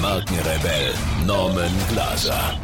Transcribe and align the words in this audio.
Markenrebell 0.00 0.94
Norman 1.26 1.70
Glaser. 1.90 2.58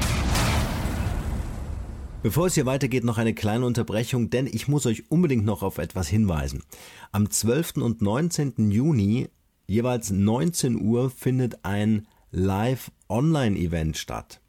Bevor 2.23 2.47
es 2.47 2.55
hier 2.55 2.65
weitergeht, 2.65 3.05
noch 3.05 3.19
eine 3.19 3.35
kleine 3.35 3.67
Unterbrechung, 3.67 4.31
denn 4.31 4.47
ich 4.47 4.69
muss 4.69 4.87
euch 4.87 5.11
unbedingt 5.11 5.45
noch 5.45 5.63
auf 5.63 5.77
etwas 5.77 6.09
hinweisen. 6.09 6.63
Am 7.13 7.29
12. 7.29 7.77
und 7.77 8.01
19. 8.01 8.71
Juni, 8.71 9.29
jeweils 9.67 10.11
19 10.11 10.81
Uhr, 10.81 11.11
findet 11.11 11.63
ein 11.65 12.07
Live-Online-Event 12.31 13.99
statt. 13.99 14.41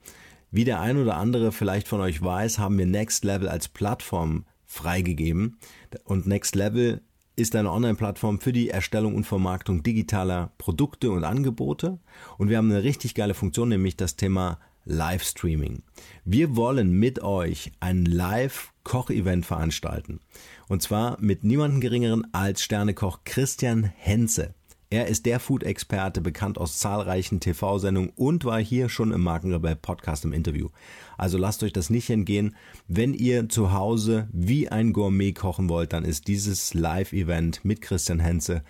Wie 0.49 0.63
der 0.63 0.80
ein 0.80 0.98
oder 0.98 1.18
andere 1.18 1.52
vielleicht 1.52 1.90
von 1.90 1.99
euch 1.99 2.22
weiß, 2.22 2.58
haben 2.58 2.77
wir 2.77 2.85
Next 2.85 3.26
Level 3.26 3.49
als 3.49 3.68
Plattform 3.68 4.46
freigegeben. 4.66 5.58
Und 6.05 6.26
Next 6.26 6.55
Level 6.55 7.02
ist 7.38 7.55
eine 7.55 7.72
Online-Plattform 7.72 8.41
für 8.41 8.52
die 8.52 8.70
Erstellung 8.70 9.16
und 9.16 9.23
Vermarktung 9.23 9.84
digitaler 9.84 10.52
Produkte 10.58 11.12
und 11.12 11.23
Angebote. 11.23 12.00
Und 12.38 12.50
wir 12.50 12.58
haben 12.58 12.72
eine 12.72 12.84
richtig 12.84 13.13
geile 13.13 13.36
Funktion, 13.36 13.70
nämlich 13.70 13.96
das 13.96 14.16
Thema 14.16 14.60
Livestreaming. 14.85 15.84
Wir 16.26 16.55
wollen 16.55 16.91
mit 16.91 17.21
euch 17.21 17.71
ein 17.80 18.05
Live-Koch-Event 18.05 19.46
veranstalten. 19.46 20.20
Und 20.68 20.82
zwar 20.82 21.21
mit 21.21 21.43
niemandem 21.43 21.80
geringeren 21.80 22.27
als 22.34 22.63
Sternekoch 22.63 23.20
Christian 23.24 23.84
Henze. 23.84 24.55
Er 24.90 25.07
ist 25.07 25.26
der 25.26 25.41
Food-Experte, 25.41 26.21
bekannt 26.21 26.57
aus 26.57 26.77
zahlreichen 26.77 27.41
TV-Sendungen 27.41 28.12
und 28.16 28.46
war 28.46 28.60
hier 28.60 28.88
schon 28.88 29.12
im 29.12 29.21
Markenrebell 29.21 29.76
Podcast 29.76 30.24
im 30.24 30.32
Interview. 30.32 30.70
Also 31.18 31.38
lasst 31.38 31.62
euch 31.63 31.74
das 31.74 31.90
nicht 31.90 32.10
entgehen. 32.10 32.55
Wenn 32.88 33.13
ihr 33.13 33.49
zu 33.49 33.74
Hause 33.74 34.30
wie 34.32 34.70
ein 34.70 34.93
Gourmet 34.93 35.34
kochen 35.34 35.68
wollt, 35.68 35.91
dann 35.91 36.05
ist 36.05 36.30
dieses 36.30 36.74
Live-Event 36.74 37.65
mit 37.65 37.82
Christian 37.82 38.20
Henze 38.20 38.63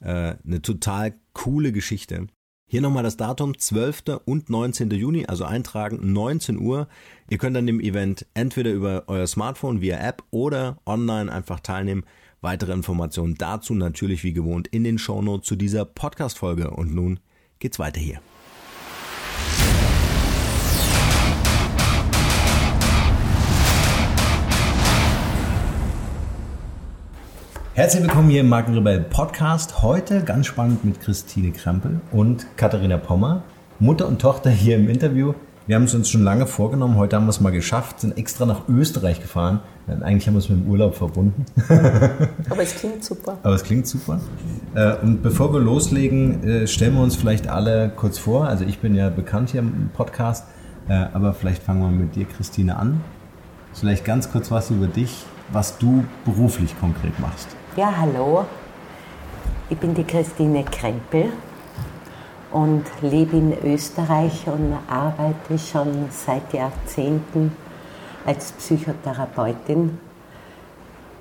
äh, 0.00 0.36
eine 0.42 0.62
total 0.62 1.14
coole 1.34 1.70
Geschichte. 1.70 2.28
Hier 2.70 2.80
nochmal 2.80 3.02
das 3.02 3.18
Datum, 3.18 3.58
12. 3.58 4.20
und 4.24 4.48
19. 4.48 4.90
Juni, 4.90 5.26
also 5.26 5.44
eintragen, 5.44 6.12
19 6.12 6.58
Uhr. 6.58 6.88
Ihr 7.28 7.38
könnt 7.38 7.56
an 7.56 7.66
dem 7.66 7.80
Event 7.80 8.26
entweder 8.32 8.72
über 8.72 9.04
euer 9.06 9.26
Smartphone 9.26 9.82
via 9.82 9.98
App 9.98 10.22
oder 10.30 10.78
online 10.86 11.32
einfach 11.32 11.60
teilnehmen. 11.60 12.04
Weitere 12.40 12.72
Informationen 12.72 13.34
dazu 13.34 13.74
natürlich 13.74 14.22
wie 14.22 14.32
gewohnt 14.32 14.68
in 14.68 14.84
den 14.84 14.98
Shownotes 14.98 15.48
zu 15.48 15.56
dieser 15.56 15.84
Podcast-Folge. 15.84 16.70
Und 16.70 16.94
nun 16.94 17.18
geht's 17.58 17.80
weiter 17.80 18.00
hier. 18.00 18.20
Herzlich 27.74 28.02
willkommen 28.04 28.30
hier 28.30 28.42
im 28.42 28.48
Markenrebell 28.48 29.00
Podcast. 29.00 29.82
Heute 29.82 30.22
ganz 30.22 30.46
spannend 30.46 30.84
mit 30.84 31.00
Christine 31.00 31.50
Krempel 31.50 32.00
und 32.12 32.46
Katharina 32.56 32.98
Pommer, 32.98 33.42
Mutter 33.80 34.06
und 34.06 34.20
Tochter 34.20 34.50
hier 34.50 34.76
im 34.76 34.88
Interview. 34.88 35.34
Wir 35.68 35.76
haben 35.76 35.84
es 35.84 35.94
uns 35.94 36.08
schon 36.08 36.24
lange 36.24 36.46
vorgenommen. 36.46 36.96
Heute 36.96 37.16
haben 37.16 37.26
wir 37.26 37.30
es 37.30 37.42
mal 37.42 37.52
geschafft, 37.52 38.00
sind 38.00 38.16
extra 38.16 38.46
nach 38.46 38.66
Österreich 38.70 39.20
gefahren. 39.20 39.60
Eigentlich 39.86 40.26
haben 40.26 40.32
wir 40.32 40.38
es 40.38 40.48
mit 40.48 40.64
dem 40.64 40.70
Urlaub 40.70 40.94
verbunden. 40.94 41.44
Aber 42.48 42.62
es 42.62 42.74
klingt 42.74 43.04
super. 43.04 43.36
Aber 43.42 43.54
es 43.54 43.64
klingt 43.64 43.86
super. 43.86 44.18
Äh, 44.74 44.94
und 45.02 45.22
bevor 45.22 45.52
wir 45.52 45.60
loslegen, 45.60 46.42
äh, 46.42 46.66
stellen 46.66 46.94
wir 46.94 47.02
uns 47.02 47.16
vielleicht 47.16 47.48
alle 47.48 47.92
kurz 47.94 48.16
vor. 48.16 48.46
Also 48.46 48.64
ich 48.64 48.78
bin 48.78 48.94
ja 48.94 49.10
bekannt 49.10 49.50
hier 49.50 49.60
im 49.60 49.90
Podcast, 49.92 50.46
äh, 50.88 50.94
aber 51.12 51.34
vielleicht 51.34 51.62
fangen 51.62 51.82
wir 51.82 51.90
mit 51.90 52.16
dir, 52.16 52.24
Christine, 52.24 52.76
an. 52.76 53.02
Vielleicht 53.74 54.06
ganz 54.06 54.32
kurz 54.32 54.50
was 54.50 54.70
über 54.70 54.86
dich, 54.86 55.26
was 55.52 55.76
du 55.76 56.02
beruflich 56.24 56.80
konkret 56.80 57.20
machst. 57.20 57.46
Ja, 57.76 57.92
hallo. 57.94 58.46
Ich 59.68 59.76
bin 59.76 59.92
die 59.92 60.04
Christine 60.04 60.64
Krempel 60.64 61.26
und 62.52 62.84
lebe 63.02 63.36
in 63.36 63.56
Österreich 63.64 64.46
und 64.46 64.76
arbeite 64.88 65.58
schon 65.58 66.08
seit 66.10 66.52
Jahrzehnten 66.52 67.54
als 68.24 68.52
Psychotherapeutin. 68.52 69.98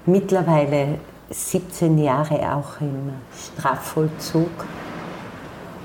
Mittlerweile 0.05 0.99
17 1.29 1.97
Jahre 1.97 2.55
auch 2.55 2.79
im 2.79 3.11
Strafvollzug, 3.35 4.49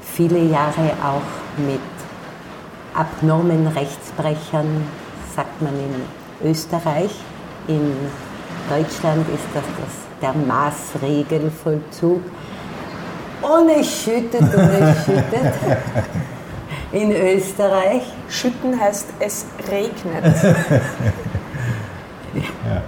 viele 0.00 0.44
Jahre 0.44 0.92
auch 1.02 1.60
mit 1.64 1.80
abnormen 2.94 3.66
Rechtsbrechern, 3.66 4.86
sagt 5.34 5.60
man 5.60 5.74
in 5.74 6.48
Österreich. 6.48 7.12
In 7.66 7.94
Deutschland 8.68 9.28
ist 9.28 9.46
das, 9.54 9.64
das 9.64 10.02
der 10.20 10.34
Maßregelvollzug 10.34 12.22
und 13.42 13.68
es 13.68 14.02
schüttet 14.02 14.40
und 14.40 14.54
es 14.54 15.04
schüttet. 15.04 15.54
In 16.92 17.10
Österreich. 17.10 18.02
Schütten 18.28 18.78
heißt, 18.78 19.08
es 19.18 19.46
regnet. 19.70 20.24
ja. 22.34 22.82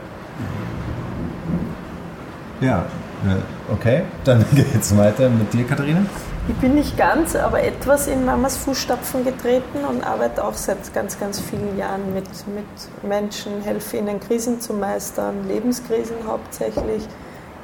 ja, 2.60 2.78
äh, 3.24 3.72
okay. 3.72 4.02
Dann 4.24 4.44
geht 4.54 4.74
es 4.80 4.96
weiter 4.96 5.28
mit 5.30 5.52
dir, 5.52 5.66
Katharina. 5.66 6.02
Ich 6.46 6.54
bin 6.56 6.74
nicht 6.74 6.98
ganz, 6.98 7.34
aber 7.36 7.62
etwas 7.62 8.06
in 8.06 8.26
Mamas 8.26 8.58
Fußstapfen 8.58 9.24
getreten 9.24 9.78
und 9.88 10.06
arbeite 10.06 10.44
auch 10.44 10.52
seit 10.52 10.92
ganz, 10.92 11.18
ganz 11.18 11.40
vielen 11.40 11.78
Jahren 11.78 12.12
mit, 12.12 12.26
mit 12.48 12.66
Menschen, 13.02 13.62
helfe 13.62 13.96
ihnen 13.96 14.20
Krisen 14.20 14.60
zu 14.60 14.74
meistern, 14.74 15.48
Lebenskrisen 15.48 16.16
hauptsächlich 16.26 17.02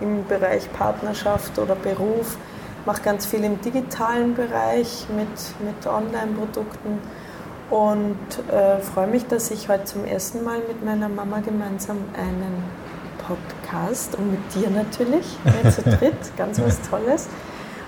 im 0.00 0.26
Bereich 0.26 0.72
Partnerschaft 0.72 1.58
oder 1.58 1.74
Beruf 1.74 2.38
mache 2.86 3.02
ganz 3.02 3.26
viel 3.26 3.44
im 3.44 3.60
digitalen 3.60 4.34
Bereich 4.34 5.06
mit, 5.14 5.28
mit 5.64 5.86
Online-Produkten 5.86 6.98
und 7.70 8.16
äh, 8.52 8.80
freue 8.80 9.06
mich, 9.06 9.26
dass 9.26 9.50
ich 9.50 9.68
heute 9.68 9.84
zum 9.84 10.04
ersten 10.04 10.42
Mal 10.42 10.58
mit 10.66 10.84
meiner 10.84 11.08
Mama 11.08 11.40
gemeinsam 11.40 11.98
einen 12.16 12.64
Podcast 13.26 14.16
und 14.16 14.30
mit 14.30 14.54
dir 14.54 14.70
natürlich, 14.70 15.26
zu 15.74 15.82
dritt, 15.82 16.36
ganz 16.36 16.60
was 16.60 16.80
Tolles, 16.88 17.28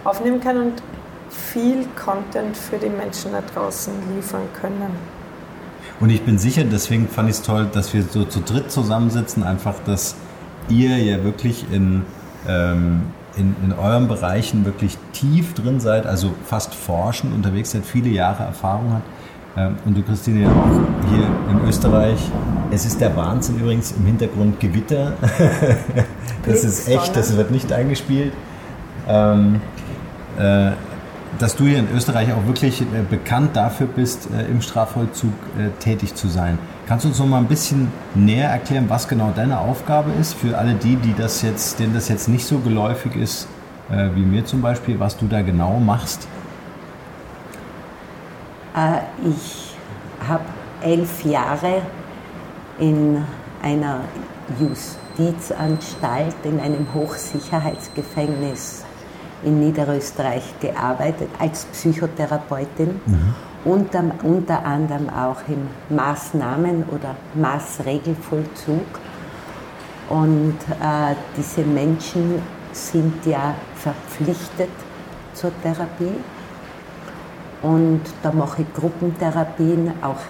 aufnehmen 0.05 0.41
kann 0.41 0.59
und 0.59 0.83
viel 1.31 1.87
Content 1.97 2.57
für 2.57 2.77
die 2.77 2.91
Menschen 2.91 3.33
da 3.33 3.41
draußen 3.41 3.93
liefern 4.15 4.43
können. 4.61 4.95
Und 5.99 6.11
ich 6.11 6.23
bin 6.23 6.39
sicher, 6.39 6.65
deswegen 6.65 7.09
fand 7.09 7.29
ich 7.29 7.37
es 7.37 7.43
toll, 7.43 7.69
dass 7.73 7.95
wir 7.95 8.03
so 8.03 8.25
zu 8.25 8.41
dritt 8.41 8.71
zusammensitzen, 8.71 9.43
einfach, 9.43 9.77
dass 9.85 10.17
ihr 10.69 10.99
ja 10.99 11.25
wirklich 11.25 11.67
in 11.73 12.05
ähm, 12.47 13.03
in, 13.37 13.57
in 13.65 13.73
euren 13.73 14.09
Bereichen 14.09 14.65
wirklich 14.65 14.99
tief 15.13 15.55
drin 15.55 15.81
seid, 15.81 16.07
also 16.07 16.35
fast 16.45 16.75
forschend 16.75 17.35
unterwegs 17.35 17.71
seid, 17.71 17.85
viele 17.85 18.11
Jahre 18.11 18.45
Erfahrung 18.45 18.93
hat. 18.93 19.03
Ähm, 19.57 19.77
und 19.85 19.97
du, 19.97 20.03
Christine, 20.03 20.43
ja 20.43 20.49
auch 20.49 21.11
hier 21.11 21.27
in 21.51 21.69
Österreich. 21.69 22.19
Es 22.71 22.87
ist 22.87 23.01
der 23.01 23.15
Wahnsinn 23.17 23.59
übrigens 23.59 23.93
im 23.93 24.07
Hintergrund 24.07 24.61
Gewitter. 24.61 25.13
das 26.47 26.65
ist 26.65 26.89
echt, 26.89 27.15
das 27.17 27.37
wird 27.37 27.51
nicht 27.51 27.73
eingespielt. 27.73 28.33
Ähm, 29.09 29.61
äh, 30.39 30.73
dass 31.39 31.57
du 31.57 31.65
hier 31.65 31.79
in 31.79 31.89
Österreich 31.95 32.33
auch 32.33 32.47
wirklich 32.47 32.83
äh, 32.83 32.85
bekannt 33.09 33.57
dafür 33.57 33.87
bist, 33.87 34.29
äh, 34.31 34.51
im 34.51 34.61
Strafvollzug 34.61 35.33
tätig 35.81 36.15
zu 36.15 36.29
sein. 36.29 36.59
Kannst 36.87 37.05
du 37.05 37.11
uns 37.11 37.19
noch 37.21 37.27
mal 37.27 37.39
ein 37.39 37.47
bisschen 37.47 37.93
näher 38.15 38.49
erklären, 38.51 38.87
was 38.89 39.07
genau 39.07 39.33
deine 39.35 39.61
Aufgabe 39.61 40.11
ist 40.21 40.35
für 40.35 40.59
alle 40.59 40.75
die, 40.75 40.97
die 40.97 41.15
das 41.15 41.41
jetzt, 41.43 41.79
denen 41.79 41.95
das 41.95 42.09
jetzt 42.09 42.29
nicht 42.29 42.45
so 42.45 42.59
geläufig 42.59 43.15
ist, 43.15 43.47
äh, 43.91 44.09
wie 44.15 44.23
mir 44.23 44.45
zum 44.45 44.63
Beispiel, 44.63 44.99
was 44.99 45.17
du 45.17 45.27
da 45.27 45.43
genau 45.43 45.79
machst? 45.79 46.27
Äh, 48.75 48.99
ich 49.29 49.77
habe 50.29 50.45
elf 50.83 51.25
Jahre 51.25 51.83
in 52.81 53.25
einer 53.63 54.01
Justizanstalt, 54.59 56.35
in 56.43 56.59
einem 56.59 56.87
Hochsicherheitsgefängnis 56.93 58.85
in 59.45 59.61
Niederösterreich 59.61 60.43
gearbeitet 60.61 61.29
als 61.39 61.65
Psychotherapeutin. 61.67 63.01
Mhm 63.07 63.35
unter, 63.65 64.05
unter 64.23 64.65
anderem 64.65 65.09
auch 65.11 65.41
im 65.49 65.97
Maßnahmen- 65.97 66.85
oder 66.89 67.15
Maßregelvollzug. 67.35 68.87
Und 70.09 70.59
äh, 70.81 71.15
diese 71.37 71.63
Menschen 71.63 72.43
sind 72.73 73.25
ja 73.25 73.55
verpflichtet 73.77 74.71
zur 75.35 75.53
Therapie. 75.63 76.17
Und 77.63 78.01
da 78.23 78.33
mache 78.33 78.63
ich 78.63 78.75
Gruppentherapien, 78.75 79.93
auch 80.03 80.21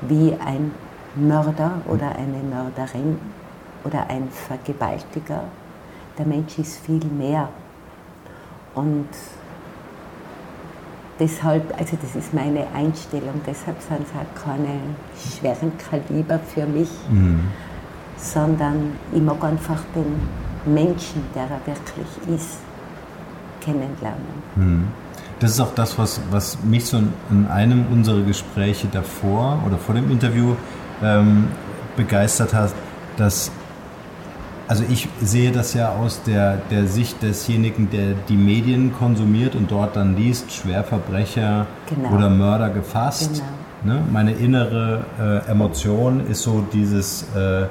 wie 0.02 0.36
ein 0.44 0.72
Mörder 1.20 1.72
oder 1.86 2.14
eine 2.16 2.42
Mörderin 2.42 3.18
oder 3.84 4.08
ein 4.08 4.28
Vergewaltiger. 4.30 5.42
Der 6.18 6.26
Mensch 6.26 6.58
ist 6.58 6.78
viel 6.78 7.04
mehr. 7.04 7.48
Und 8.74 9.08
deshalb, 11.18 11.74
also 11.78 11.96
das 12.00 12.16
ist 12.16 12.34
meine 12.34 12.66
Einstellung, 12.74 13.40
deshalb 13.46 13.80
sind 13.80 14.06
es 14.06 14.14
halt 14.14 14.28
keine 14.44 14.80
schweren 15.16 15.72
Kaliber 15.78 16.38
für 16.38 16.66
mich, 16.66 16.90
mhm. 17.10 17.40
sondern 18.16 18.92
ich 19.12 19.22
mag 19.22 19.42
einfach 19.42 19.80
den 19.94 20.72
Menschen, 20.72 21.24
der 21.34 21.44
er 21.44 21.60
wirklich 21.66 22.36
ist, 22.36 22.58
kennenlernen. 23.60 24.42
Mhm. 24.56 24.88
Das 25.40 25.52
ist 25.52 25.60
auch 25.60 25.72
das, 25.74 25.96
was, 25.98 26.20
was 26.30 26.58
mich 26.64 26.84
so 26.86 27.00
in 27.30 27.46
einem 27.46 27.86
unserer 27.92 28.22
Gespräche 28.22 28.88
davor 28.90 29.62
oder 29.64 29.78
vor 29.78 29.94
dem 29.94 30.10
Interview 30.10 30.56
ähm, 31.02 31.48
begeistert 31.96 32.54
hat, 32.54 32.72
dass 33.16 33.50
also 34.68 34.84
ich 34.90 35.08
sehe 35.22 35.50
das 35.50 35.72
ja 35.72 35.92
aus 35.92 36.22
der, 36.24 36.58
der 36.70 36.86
Sicht 36.86 37.22
desjenigen, 37.22 37.88
der 37.90 38.12
die 38.28 38.36
Medien 38.36 38.92
konsumiert 38.92 39.54
und 39.54 39.70
dort 39.70 39.96
dann 39.96 40.14
liest, 40.14 40.52
Schwerverbrecher 40.52 41.66
genau. 41.88 42.14
oder 42.14 42.28
Mörder 42.28 42.68
gefasst. 42.68 43.42
Genau. 43.82 43.94
Ne? 43.94 44.02
Meine 44.12 44.32
innere 44.32 45.04
äh, 45.18 45.50
Emotion 45.50 46.26
ist 46.26 46.42
so 46.42 46.66
dieses 46.70 47.24
äh, 47.34 47.62
äh, 47.62 47.66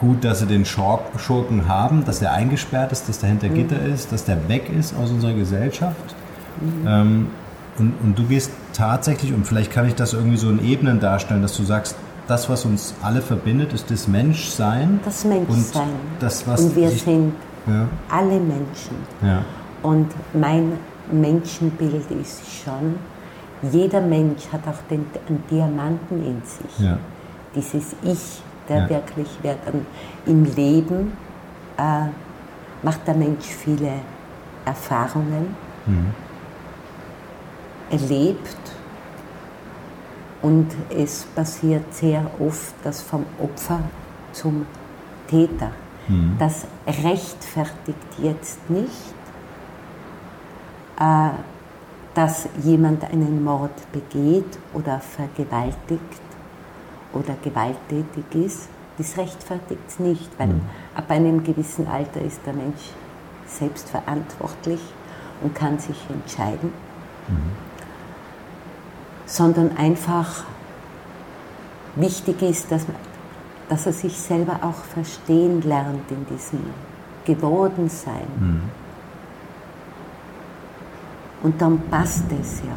gut, 0.00 0.24
dass 0.24 0.38
sie 0.38 0.46
den 0.46 0.64
Schor 0.64 1.04
Schurken 1.18 1.68
haben, 1.68 2.04
dass 2.04 2.20
der 2.20 2.32
eingesperrt 2.32 2.92
ist, 2.92 3.08
dass 3.08 3.18
der 3.18 3.28
hinter 3.28 3.48
mhm. 3.48 3.54
Gitter 3.54 3.82
ist, 3.82 4.10
dass 4.12 4.24
der 4.24 4.48
weg 4.48 4.70
ist 4.70 4.94
aus 4.96 5.10
unserer 5.10 5.34
Gesellschaft. 5.34 6.14
Mhm. 6.60 6.86
Ähm, 6.86 7.26
und, 7.78 7.92
und 8.02 8.18
du 8.18 8.24
gehst 8.24 8.52
tatsächlich, 8.72 9.34
und 9.34 9.46
vielleicht 9.46 9.70
kann 9.70 9.86
ich 9.86 9.94
das 9.94 10.14
irgendwie 10.14 10.38
so 10.38 10.48
in 10.48 10.64
Ebenen 10.64 10.98
darstellen, 10.98 11.42
dass 11.42 11.56
du 11.56 11.62
sagst, 11.64 11.96
das, 12.26 12.48
was 12.48 12.64
uns 12.64 12.94
alle 13.02 13.22
verbindet, 13.22 13.72
ist 13.72 13.90
das 13.90 14.08
Menschsein. 14.08 15.00
Das 15.04 15.24
Menschsein. 15.24 15.82
Und, 15.82 15.92
das, 16.20 16.46
was 16.46 16.60
und 16.60 16.76
wir 16.76 16.90
sind 16.90 17.34
ja. 17.66 17.88
alle 18.10 18.40
Menschen. 18.40 18.96
Ja. 19.22 19.42
Und 19.82 20.10
mein 20.34 20.72
Menschenbild 21.12 22.10
ist 22.10 22.42
schon, 22.64 22.96
jeder 23.70 24.00
Mensch 24.00 24.42
hat 24.52 24.66
auch 24.66 24.82
den, 24.90 25.06
einen 25.28 25.42
Diamanten 25.50 26.24
in 26.24 26.42
sich. 26.44 26.84
Ja. 26.84 26.98
Dieses 27.54 27.94
Ich, 28.02 28.42
der 28.68 28.88
wirklich 28.90 29.28
wird. 29.42 29.58
Und 29.72 29.86
Im 30.26 30.44
Leben 30.56 31.12
äh, 31.78 32.06
macht 32.82 33.06
der 33.06 33.14
Mensch 33.14 33.46
viele 33.46 33.92
Erfahrungen, 34.64 35.54
mhm. 35.86 36.12
erlebt 37.90 38.56
und 40.46 40.68
es 40.90 41.24
passiert 41.34 41.92
sehr 41.92 42.24
oft, 42.38 42.74
dass 42.84 43.02
vom 43.02 43.26
Opfer 43.42 43.80
zum 44.30 44.64
Täter. 45.26 45.72
Mhm. 46.06 46.36
Das 46.38 46.66
rechtfertigt 46.86 47.98
jetzt 48.22 48.70
nicht, 48.70 49.14
äh, 51.00 51.30
dass 52.14 52.48
jemand 52.62 53.02
einen 53.10 53.42
Mord 53.42 53.72
begeht 53.90 54.60
oder 54.72 55.00
vergewaltigt 55.00 56.22
oder 57.12 57.34
gewalttätig 57.42 58.24
ist. 58.32 58.68
Das 58.98 59.18
rechtfertigt 59.18 59.82
es 59.88 59.98
nicht, 59.98 60.30
weil 60.38 60.46
mhm. 60.46 60.60
ab 60.94 61.10
einem 61.10 61.42
gewissen 61.42 61.88
Alter 61.88 62.20
ist 62.20 62.40
der 62.46 62.52
Mensch 62.52 62.92
selbstverantwortlich 63.46 64.80
und 65.42 65.56
kann 65.56 65.80
sich 65.80 65.98
entscheiden. 66.08 66.72
Mhm 67.26 67.75
sondern 69.26 69.76
einfach 69.76 70.44
wichtig 71.96 72.40
ist, 72.42 72.70
dass, 72.70 72.86
man, 72.86 72.96
dass 73.68 73.86
er 73.86 73.92
sich 73.92 74.16
selber 74.16 74.60
auch 74.62 74.84
verstehen 74.84 75.62
lernt 75.62 76.10
in 76.10 76.24
diesem 76.26 76.60
Gewordensein. 77.24 78.26
Mhm. 78.38 78.62
Und 81.42 81.60
dann 81.60 81.80
passt 81.90 82.24
es 82.40 82.60
ja. 82.60 82.76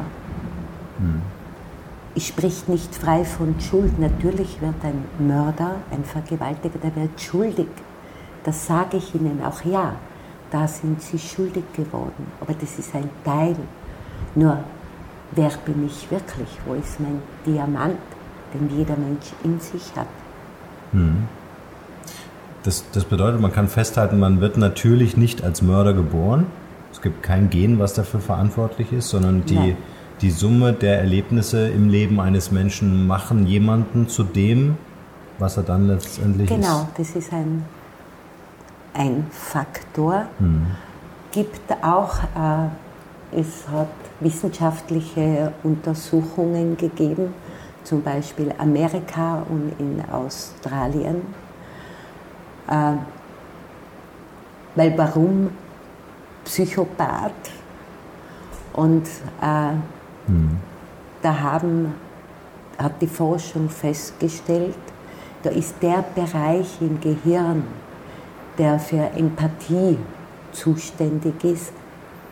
Mhm. 0.98 1.22
Ich 2.14 2.26
sprich 2.26 2.66
nicht 2.66 2.94
frei 2.94 3.24
von 3.24 3.54
Schuld. 3.60 3.98
Natürlich 3.98 4.60
wird 4.60 4.74
ein 4.82 5.04
Mörder, 5.26 5.76
ein 5.92 6.04
Vergewaltiger, 6.04 6.78
der 6.78 6.94
wird 6.96 7.20
schuldig. 7.20 7.68
Das 8.42 8.66
sage 8.66 8.96
ich 8.96 9.14
Ihnen 9.14 9.42
auch, 9.44 9.64
ja, 9.64 9.94
da 10.50 10.66
sind 10.66 11.00
Sie 11.00 11.18
schuldig 11.18 11.64
geworden. 11.72 12.26
Aber 12.40 12.52
das 12.54 12.78
ist 12.78 12.94
ein 12.94 13.08
Teil. 13.24 13.56
Nur 14.34 14.58
wer 15.32 15.50
bin 15.64 15.86
ich 15.86 16.10
wirklich? 16.10 16.48
Wo 16.66 16.74
ist 16.74 17.00
mein 17.00 17.20
Diamant, 17.46 17.98
den 18.54 18.76
jeder 18.76 18.96
Mensch 18.96 19.26
in 19.44 19.60
sich 19.60 19.94
hat? 19.96 20.08
Hm. 20.92 21.28
Das, 22.62 22.84
das 22.92 23.04
bedeutet, 23.04 23.40
man 23.40 23.52
kann 23.52 23.68
festhalten, 23.68 24.18
man 24.18 24.40
wird 24.40 24.58
natürlich 24.58 25.16
nicht 25.16 25.42
als 25.42 25.62
Mörder 25.62 25.94
geboren. 25.94 26.46
Es 26.92 27.00
gibt 27.00 27.22
kein 27.22 27.48
Gen, 27.48 27.78
was 27.78 27.94
dafür 27.94 28.20
verantwortlich 28.20 28.92
ist, 28.92 29.08
sondern 29.08 29.46
die, 29.46 29.76
die 30.20 30.30
Summe 30.30 30.72
der 30.74 30.98
Erlebnisse 30.98 31.68
im 31.68 31.88
Leben 31.88 32.20
eines 32.20 32.50
Menschen 32.50 33.06
machen 33.06 33.46
jemanden 33.46 34.08
zu 34.08 34.24
dem, 34.24 34.76
was 35.38 35.56
er 35.56 35.62
dann 35.62 35.86
letztendlich 35.86 36.48
genau, 36.48 36.60
ist. 36.60 36.66
Genau, 36.66 36.88
das 36.96 37.10
ist 37.16 37.32
ein, 37.32 37.64
ein 38.92 39.26
Faktor. 39.30 40.26
Hm. 40.38 40.66
Gibt 41.32 41.72
auch, 41.82 42.18
äh, 42.18 42.68
es 43.32 43.68
hat 43.68 43.88
wissenschaftliche 44.20 45.52
Untersuchungen 45.62 46.76
gegeben, 46.76 47.32
zum 47.84 48.02
Beispiel 48.02 48.52
Amerika 48.58 49.44
und 49.48 49.72
in 49.78 50.02
Australien. 50.10 51.22
Äh, 52.68 52.92
weil 54.74 54.96
warum 54.96 55.50
Psychopath? 56.44 57.50
Und 58.72 59.06
äh, 59.42 59.72
hm. 60.26 60.58
da 61.22 61.40
haben, 61.40 61.94
hat 62.78 63.00
die 63.00 63.06
Forschung 63.06 63.68
festgestellt, 63.68 64.76
da 65.42 65.50
ist 65.50 65.74
der 65.82 66.04
Bereich 66.14 66.80
im 66.80 67.00
Gehirn, 67.00 67.64
der 68.58 68.78
für 68.78 69.10
Empathie 69.16 69.98
zuständig 70.52 71.42
ist, 71.44 71.72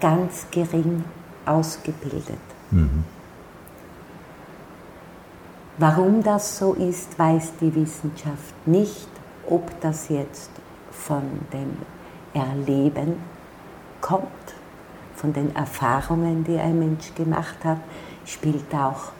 ganz 0.00 0.46
gering 0.50 1.04
ausgebildet. 1.46 2.38
Mhm. 2.70 3.04
Warum 5.78 6.22
das 6.22 6.58
so 6.58 6.74
ist, 6.74 7.18
weiß 7.18 7.52
die 7.60 7.74
Wissenschaft 7.74 8.66
nicht. 8.66 9.08
Ob 9.48 9.80
das 9.80 10.08
jetzt 10.08 10.50
von 10.90 11.22
dem 11.52 11.76
Erleben 12.34 13.16
kommt, 14.00 14.26
von 15.14 15.32
den 15.32 15.54
Erfahrungen, 15.54 16.44
die 16.44 16.58
ein 16.58 16.78
Mensch 16.78 17.14
gemacht 17.14 17.64
hat, 17.64 17.80
spielt 18.26 18.74
auch 18.74 19.12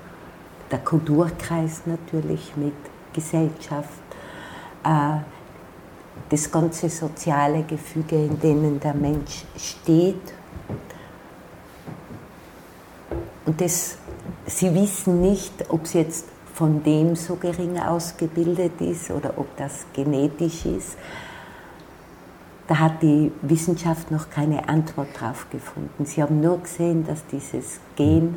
der 0.70 0.80
Kulturkreis 0.80 1.82
natürlich 1.86 2.52
mit, 2.56 2.74
Gesellschaft, 3.12 4.02
äh, 4.84 5.18
das 6.28 6.50
ganze 6.50 6.88
soziale 6.88 7.62
Gefüge, 7.62 8.16
in 8.16 8.38
dem 8.38 8.80
der 8.80 8.94
Mensch 8.94 9.44
steht. 9.56 10.34
Und 13.48 13.60
das, 13.62 13.96
sie 14.46 14.74
wissen 14.74 15.22
nicht, 15.22 15.70
ob 15.70 15.84
es 15.84 15.94
jetzt 15.94 16.26
von 16.54 16.82
dem 16.82 17.16
so 17.16 17.36
gering 17.36 17.78
ausgebildet 17.78 18.80
ist 18.80 19.10
oder 19.10 19.32
ob 19.36 19.56
das 19.56 19.86
genetisch 19.94 20.66
ist. 20.66 20.98
Da 22.66 22.78
hat 22.78 23.02
die 23.02 23.32
Wissenschaft 23.40 24.10
noch 24.10 24.28
keine 24.28 24.68
Antwort 24.68 25.08
drauf 25.18 25.46
gefunden. 25.50 26.04
Sie 26.04 26.22
haben 26.22 26.40
nur 26.40 26.60
gesehen, 26.60 27.06
dass 27.06 27.24
dieses 27.26 27.80
Gen 27.96 28.36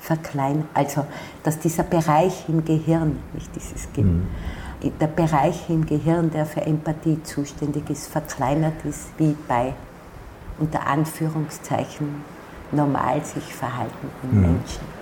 verkleinert, 0.00 0.66
also 0.72 1.04
dass 1.42 1.58
dieser 1.58 1.82
Bereich 1.82 2.48
im 2.48 2.64
Gehirn, 2.64 3.18
nicht 3.34 3.54
dieses 3.54 3.92
Gen, 3.92 4.06
mhm 4.06 4.26
der 4.90 5.06
Bereich 5.06 5.70
im 5.70 5.86
Gehirn, 5.86 6.30
der 6.30 6.46
für 6.46 6.60
Empathie 6.60 7.22
zuständig 7.22 7.88
ist, 7.90 8.06
verkleinert 8.08 8.84
ist, 8.84 9.08
wie 9.18 9.34
bei 9.48 9.74
unter 10.58 10.86
Anführungszeichen 10.86 12.22
normal 12.74 13.24
sich 13.24 13.54
verhaltenden 13.54 14.30
mhm. 14.30 14.40
Menschen. 14.40 14.94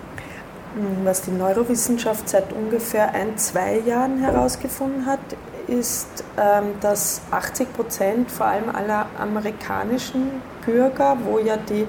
Was 1.03 1.21
die 1.21 1.31
Neurowissenschaft 1.31 2.27
seit 2.27 2.51
ungefähr 2.51 3.13
ein, 3.13 3.37
zwei 3.37 3.77
Jahren 3.77 4.17
herausgefunden 4.17 5.05
hat, 5.05 5.19
ist, 5.67 6.23
ähm, 6.37 6.73
dass 6.81 7.21
80 7.31 7.73
Prozent 7.73 8.31
vor 8.31 8.47
allem 8.47 8.69
aller 8.69 9.05
amerikanischen 9.19 10.41
Bürger, 10.65 11.17
wo 11.23 11.39
ja 11.39 11.57
die 11.57 11.87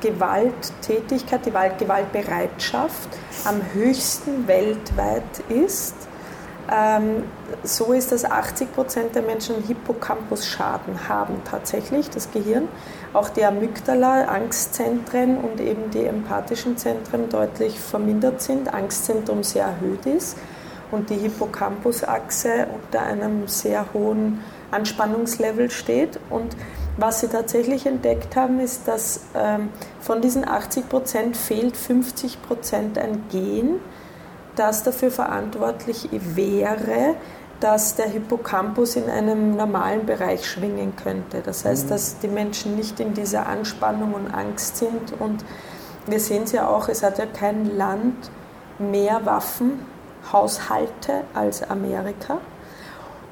Gewalttätigkeit, 0.00 1.46
die 1.46 1.50
Gewaltbereitschaft 1.50 3.08
am 3.44 3.60
höchsten 3.74 4.48
weltweit 4.48 5.22
ist, 5.48 5.94
ähm, 6.70 7.24
so 7.62 7.92
ist, 7.92 8.12
dass 8.12 8.24
80 8.24 8.72
Prozent 8.72 9.14
der 9.14 9.22
Menschen 9.22 9.56
Hippocampus-Schaden 9.62 11.08
haben, 11.08 11.42
tatsächlich, 11.44 12.08
das 12.10 12.30
Gehirn. 12.30 12.68
Auch 13.12 13.28
die 13.28 13.44
Amygdala, 13.44 14.24
Angstzentren 14.28 15.36
und 15.36 15.60
eben 15.60 15.90
die 15.90 16.06
empathischen 16.06 16.78
Zentren 16.78 17.28
deutlich 17.28 17.78
vermindert 17.78 18.40
sind, 18.40 18.72
Angstzentrum 18.72 19.42
sehr 19.42 19.66
erhöht 19.66 20.06
ist 20.06 20.38
und 20.90 21.10
die 21.10 21.16
Hippocampus-Achse 21.16 22.68
unter 22.72 23.02
einem 23.02 23.48
sehr 23.48 23.86
hohen 23.92 24.40
Anspannungslevel 24.70 25.70
steht. 25.70 26.20
Und 26.30 26.56
was 26.96 27.20
sie 27.20 27.28
tatsächlich 27.28 27.86
entdeckt 27.86 28.36
haben, 28.36 28.60
ist, 28.60 28.88
dass 28.88 29.20
ähm, 29.34 29.70
von 30.00 30.20
diesen 30.20 30.46
80 30.46 30.88
Prozent 30.88 31.36
fehlt 31.36 31.76
50 31.76 32.42
Prozent 32.42 32.98
ein 32.98 33.24
Gen, 33.30 33.80
das 34.56 34.82
dafür 34.82 35.10
verantwortlich 35.10 36.08
wäre, 36.10 37.16
dass 37.62 37.94
der 37.94 38.08
Hippocampus 38.08 38.96
in 38.96 39.08
einem 39.08 39.56
normalen 39.56 40.04
Bereich 40.04 40.48
schwingen 40.48 40.94
könnte. 40.96 41.42
Das 41.44 41.64
heißt, 41.64 41.86
mhm. 41.86 41.90
dass 41.90 42.18
die 42.18 42.28
Menschen 42.28 42.76
nicht 42.76 42.98
in 42.98 43.14
dieser 43.14 43.46
Anspannung 43.46 44.14
und 44.14 44.34
Angst 44.34 44.78
sind. 44.78 45.20
Und 45.20 45.44
wir 46.06 46.18
sehen 46.18 46.42
es 46.42 46.52
ja 46.52 46.68
auch, 46.68 46.88
es 46.88 47.02
hat 47.02 47.18
ja 47.18 47.26
kein 47.26 47.76
Land 47.76 48.30
mehr 48.78 49.24
Waffenhaushalte 49.24 51.22
als 51.34 51.62
Amerika. 51.62 52.38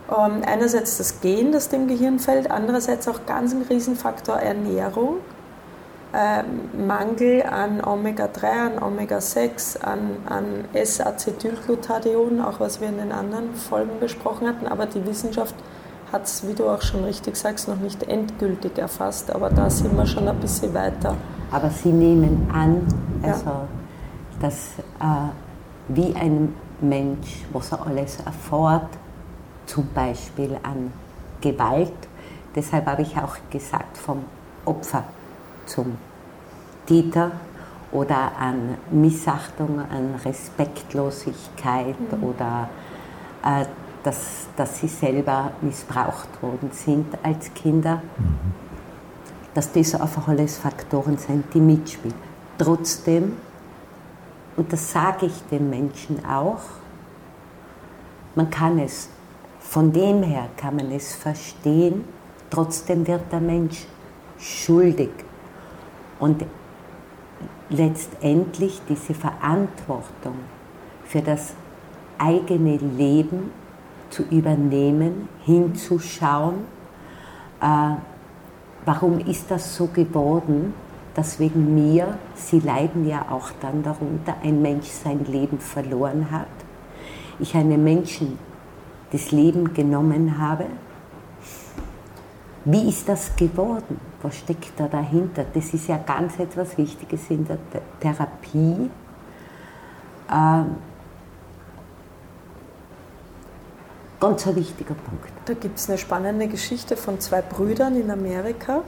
Ähm, 0.08 0.42
einerseits 0.46 0.99
das 0.99 1.20
Gen, 1.20 1.50
das 1.50 1.68
dem 1.68 1.88
Gehirn 1.88 2.18
fällt, 2.18 2.50
andererseits 2.50 3.08
auch 3.08 3.26
ganz 3.26 3.52
ein 3.52 3.62
Riesenfaktor 3.62 4.37
Ernährung 4.37 5.16
äh, 5.16 5.39
Mangel 6.12 7.43
an 7.45 7.85
Omega-3, 7.85 8.45
an 8.45 8.83
Omega-6, 8.83 9.81
an, 9.81 10.17
an 10.29 10.64
S-Acetylglutathion, 10.73 12.40
auch 12.40 12.59
was 12.59 12.81
wir 12.81 12.88
in 12.88 12.99
den 12.99 13.12
anderen 13.12 13.55
Folgen 13.55 14.00
besprochen 14.00 14.49
hatten. 14.49 14.67
Aber 14.67 14.87
die 14.87 15.07
Wissenschaft 15.07 15.55
hat 16.12 16.25
es, 16.25 16.47
wie 16.49 16.55
du 16.55 16.69
auch 16.69 16.83
schon 16.83 17.05
richtig 17.05 17.37
sagst, 17.37 17.69
noch 17.69 17.76
nicht 17.76 18.02
endgültig 18.02 18.76
erfasst. 18.76 19.33
Aber 19.33 19.50
da 19.50 19.71
sind 19.71 19.97
wir 19.97 20.07
schon 20.07 20.26
ein 20.26 20.40
bisschen 20.40 20.75
weiter. 20.75 21.17
Aber 21.52 21.71
Sie 21.71 21.93
nehmen 21.93 22.50
an, 22.52 22.87
also, 23.23 23.45
ja. 23.45 23.69
dass 24.40 24.57
äh, 25.00 25.31
wie 25.88 26.14
ein 26.17 26.55
Mensch, 26.81 27.45
was 27.52 27.71
er 27.71 27.87
alles 27.87 28.19
erfährt, 28.25 28.88
zum 29.67 29.87
Beispiel 29.95 30.59
an 30.64 30.93
Gewalt, 31.40 31.93
deshalb 32.57 32.87
habe 32.87 33.02
ich 33.02 33.17
auch 33.17 33.37
gesagt, 33.50 33.97
vom 33.97 34.25
Opfer 34.64 35.05
zum 35.70 35.96
Täter 36.86 37.30
oder 37.92 38.32
an 38.38 38.76
Missachtung, 38.90 39.78
an 39.78 40.14
Respektlosigkeit 40.24 41.96
mhm. 42.12 42.24
oder 42.24 42.68
äh, 43.44 43.64
dass, 44.02 44.48
dass 44.56 44.80
sie 44.80 44.88
selber 44.88 45.52
missbraucht 45.60 46.42
worden 46.42 46.70
sind 46.72 47.06
als 47.22 47.52
Kinder, 47.54 48.02
mhm. 48.16 48.38
dass 49.54 49.72
das 49.72 49.94
einfach 49.94 50.28
alles 50.28 50.58
Faktoren 50.58 51.18
sind, 51.18 51.52
die 51.52 51.60
mitspielen. 51.60 52.14
Trotzdem, 52.58 53.36
und 54.56 54.72
das 54.72 54.92
sage 54.92 55.26
ich 55.26 55.42
den 55.50 55.70
Menschen 55.70 56.24
auch, 56.24 56.62
man 58.34 58.50
kann 58.50 58.78
es, 58.78 59.08
von 59.58 59.92
dem 59.92 60.22
her 60.22 60.48
kann 60.56 60.76
man 60.76 60.90
es 60.92 61.14
verstehen, 61.14 62.04
trotzdem 62.48 63.06
wird 63.06 63.30
der 63.32 63.40
Mensch 63.40 63.86
schuldig 64.38 65.10
und 66.20 66.44
letztendlich 67.70 68.80
diese 68.88 69.14
Verantwortung 69.14 70.34
für 71.04 71.22
das 71.22 71.54
eigene 72.18 72.76
Leben 72.76 73.50
zu 74.10 74.24
übernehmen, 74.24 75.28
hinzuschauen, 75.44 76.56
äh, 77.60 77.94
warum 78.84 79.18
ist 79.20 79.50
das 79.50 79.76
so 79.76 79.86
geworden, 79.86 80.74
dass 81.14 81.38
wegen 81.38 81.74
mir, 81.74 82.18
Sie 82.34 82.60
leiden 82.60 83.08
ja 83.08 83.26
auch 83.30 83.50
dann 83.60 83.82
darunter, 83.82 84.36
ein 84.42 84.62
Mensch 84.62 84.86
sein 84.86 85.24
Leben 85.26 85.58
verloren 85.58 86.30
hat, 86.30 86.46
ich 87.38 87.54
einem 87.54 87.82
Menschen 87.82 88.38
das 89.12 89.32
Leben 89.32 89.74
genommen 89.74 90.38
habe, 90.38 90.66
wie 92.64 92.88
ist 92.88 93.09
das 93.09 93.35
geworden? 93.37 94.00
Was 94.23 94.37
steckt 94.37 94.79
da 94.79 94.87
dahinter? 94.87 95.45
Das 95.55 95.73
ist 95.73 95.88
ja 95.88 95.99
ganz 95.99 96.38
etwas 96.38 96.76
Wichtiges 96.76 97.31
in 97.31 97.47
der 97.47 97.59
Therapie. 98.00 98.90
Ähm, 100.31 100.76
ganz 104.21 104.47
ein 104.47 104.57
wichtiger 104.57 104.95
Punkt. 104.95 105.33
Da 105.47 105.55
gibt 105.55 105.79
es 105.79 105.88
eine 105.88 105.97
spannende 105.97 106.49
Geschichte 106.49 106.97
von 106.97 107.19
zwei 107.19 107.40
Brüdern 107.40 107.99
in 107.99 108.11
Amerika, 108.11 108.83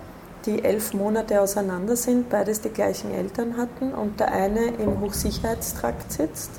die 0.44 0.62
elf 0.62 0.92
Monate 0.92 1.40
auseinander 1.40 1.96
sind, 1.96 2.28
beides 2.28 2.60
die 2.60 2.68
gleichen 2.68 3.12
Eltern 3.12 3.56
hatten 3.56 3.94
und 3.94 4.20
der 4.20 4.32
eine 4.32 4.66
im 4.66 5.00
Hochsicherheitstrakt 5.00 6.12
sitzt, 6.12 6.50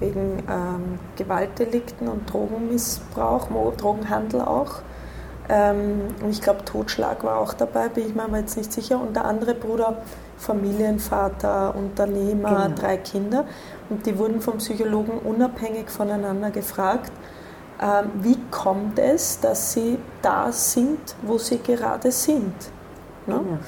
wegen 0.00 0.42
ähm, 0.48 0.98
Gewaltdelikten 1.16 2.08
und 2.08 2.32
Drogenmissbrauch, 2.32 3.48
Drogenhandel 3.76 4.40
auch 4.40 4.82
und 5.48 6.30
ich 6.30 6.40
glaube, 6.40 6.64
Totschlag 6.64 7.24
war 7.24 7.38
auch 7.38 7.52
dabei, 7.54 7.88
bin 7.88 8.06
ich 8.06 8.14
mir 8.14 8.24
aber 8.24 8.38
jetzt 8.38 8.56
nicht 8.56 8.72
sicher. 8.72 9.00
Und 9.00 9.16
der 9.16 9.24
andere 9.24 9.54
Bruder, 9.54 9.98
Familienvater, 10.38 11.74
Unternehmer, 11.74 12.66
genau. 12.66 12.80
drei 12.80 12.96
Kinder. 12.96 13.44
Und 13.90 14.06
die 14.06 14.16
wurden 14.18 14.40
vom 14.40 14.58
Psychologen 14.58 15.18
unabhängig 15.18 15.90
voneinander 15.90 16.50
gefragt, 16.50 17.12
ähm, 17.80 18.10
wie 18.22 18.38
kommt 18.50 18.98
es, 18.98 19.40
dass 19.40 19.72
sie 19.72 19.98
da 20.22 20.52
sind, 20.52 21.16
wo 21.22 21.38
sie 21.38 21.58
gerade 21.58 22.12
sind. 22.12 22.54
Ne? 23.26 23.38
Genau. 23.38 23.58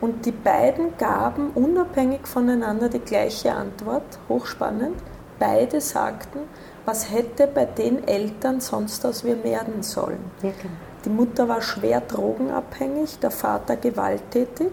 Und 0.00 0.26
die 0.26 0.32
beiden 0.32 0.96
gaben 0.98 1.50
unabhängig 1.54 2.26
voneinander 2.26 2.88
die 2.88 3.00
gleiche 3.00 3.54
Antwort, 3.54 4.18
hochspannend. 4.28 4.96
Beide 5.38 5.80
sagten, 5.80 6.40
was 6.84 7.10
hätte 7.10 7.46
bei 7.46 7.64
den 7.64 8.06
Eltern 8.06 8.60
sonst 8.60 9.04
aus 9.04 9.24
wir 9.24 9.42
werden 9.42 9.82
sollen. 9.82 10.30
Ja, 10.42 10.50
genau. 10.50 10.74
Die 11.06 11.10
Mutter 11.10 11.48
war 11.48 11.62
schwer 11.62 12.00
drogenabhängig, 12.00 13.20
der 13.20 13.30
Vater 13.30 13.76
gewalttätig. 13.76 14.72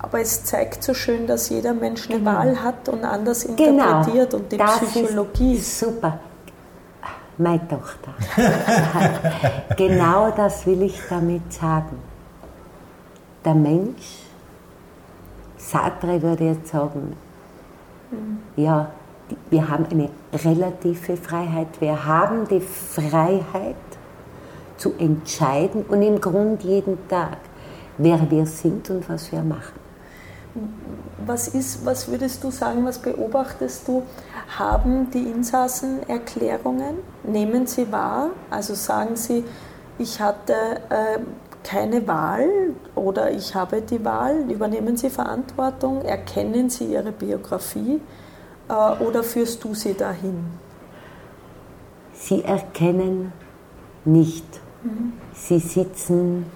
Aber 0.00 0.20
es 0.20 0.44
zeigt 0.44 0.82
so 0.82 0.92
schön, 0.92 1.28
dass 1.28 1.50
jeder 1.50 1.72
Mensch 1.72 2.10
eine 2.10 2.18
genau. 2.18 2.32
Wahl 2.32 2.62
hat 2.62 2.88
und 2.88 3.04
anders 3.04 3.46
genau. 3.46 3.68
interpretiert 3.68 4.30
genau. 4.30 4.42
und 4.42 4.52
die 4.52 4.56
das 4.56 4.80
Psychologie. 4.80 5.54
Ist 5.54 5.78
super. 5.78 6.18
Meine 7.38 7.68
Tochter. 7.68 8.12
genau 9.76 10.32
das 10.32 10.66
will 10.66 10.82
ich 10.82 11.00
damit 11.08 11.52
sagen. 11.52 11.96
Der 13.44 13.54
Mensch, 13.54 14.24
Sartre 15.56 16.20
würde 16.20 16.44
jetzt 16.44 16.72
sagen, 16.72 17.16
mhm. 18.10 18.40
ja, 18.56 18.90
wir 19.48 19.68
haben 19.68 19.86
eine 19.90 20.10
relative 20.32 21.16
Freiheit. 21.16 21.68
Wir 21.80 22.04
haben 22.04 22.48
die 22.48 22.60
Freiheit, 22.60 23.76
zu 24.80 24.94
entscheiden 24.98 25.84
und 25.88 26.02
im 26.02 26.20
Grund 26.20 26.62
jeden 26.62 27.06
Tag, 27.08 27.36
wer 27.98 28.30
wir 28.30 28.46
sind 28.46 28.88
und 28.90 29.08
was 29.08 29.30
wir 29.30 29.42
machen. 29.42 29.78
was 31.24 31.48
ist, 31.48 31.84
was 31.84 32.08
würdest 32.08 32.42
du 32.42 32.50
sagen, 32.50 32.84
was 32.84 32.98
beobachtest 32.98 33.86
du? 33.86 34.02
Haben 34.58 35.10
die 35.10 35.30
Insassen 35.30 36.00
Erklärungen? 36.08 36.96
Nehmen 37.22 37.66
sie 37.66 37.92
wahr? 37.92 38.30
Also 38.48 38.74
sagen 38.74 39.14
sie, 39.14 39.44
ich 39.98 40.20
hatte 40.20 40.54
äh, 40.88 41.18
keine 41.62 42.06
Wahl 42.08 42.48
oder 42.94 43.30
ich 43.30 43.54
habe 43.54 43.82
die 43.82 44.04
Wahl? 44.04 44.50
Übernehmen 44.50 44.96
sie 44.96 45.10
Verantwortung? 45.10 46.02
Erkennen 46.02 46.70
sie 46.70 46.86
ihre 46.86 47.12
Biografie 47.12 48.00
äh, 48.68 49.04
oder 49.04 49.22
führst 49.22 49.62
du 49.62 49.74
sie 49.74 49.94
dahin? 49.94 50.46
Sie 52.14 52.42
erkennen 52.42 53.32
nicht. 54.04 54.60
Mhm. 54.82 55.12
Sie 55.34 55.58
sitzen 55.58 56.46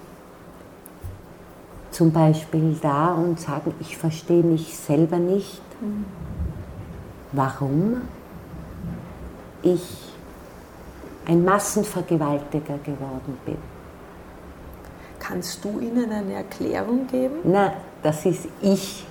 zum 1.91 2.11
Beispiel 2.11 2.75
da 2.81 3.13
und 3.13 3.39
sagen, 3.39 3.73
ich 3.79 3.97
verstehe 3.97 4.43
mich 4.43 4.75
selber 4.77 5.17
nicht, 5.17 5.61
mhm. 5.81 6.05
warum 7.31 8.01
ich 9.63 10.11
ein 11.25 11.43
Massenvergewaltiger 11.43 12.77
geworden 12.79 13.37
bin. 13.45 13.57
Kannst 15.19 15.63
du 15.63 15.79
ihnen 15.79 16.11
eine 16.11 16.33
Erklärung 16.33 17.07
geben? 17.07 17.35
Na, 17.45 17.73
das 18.03 18.25
ist 18.25 18.47
ich 18.61 19.05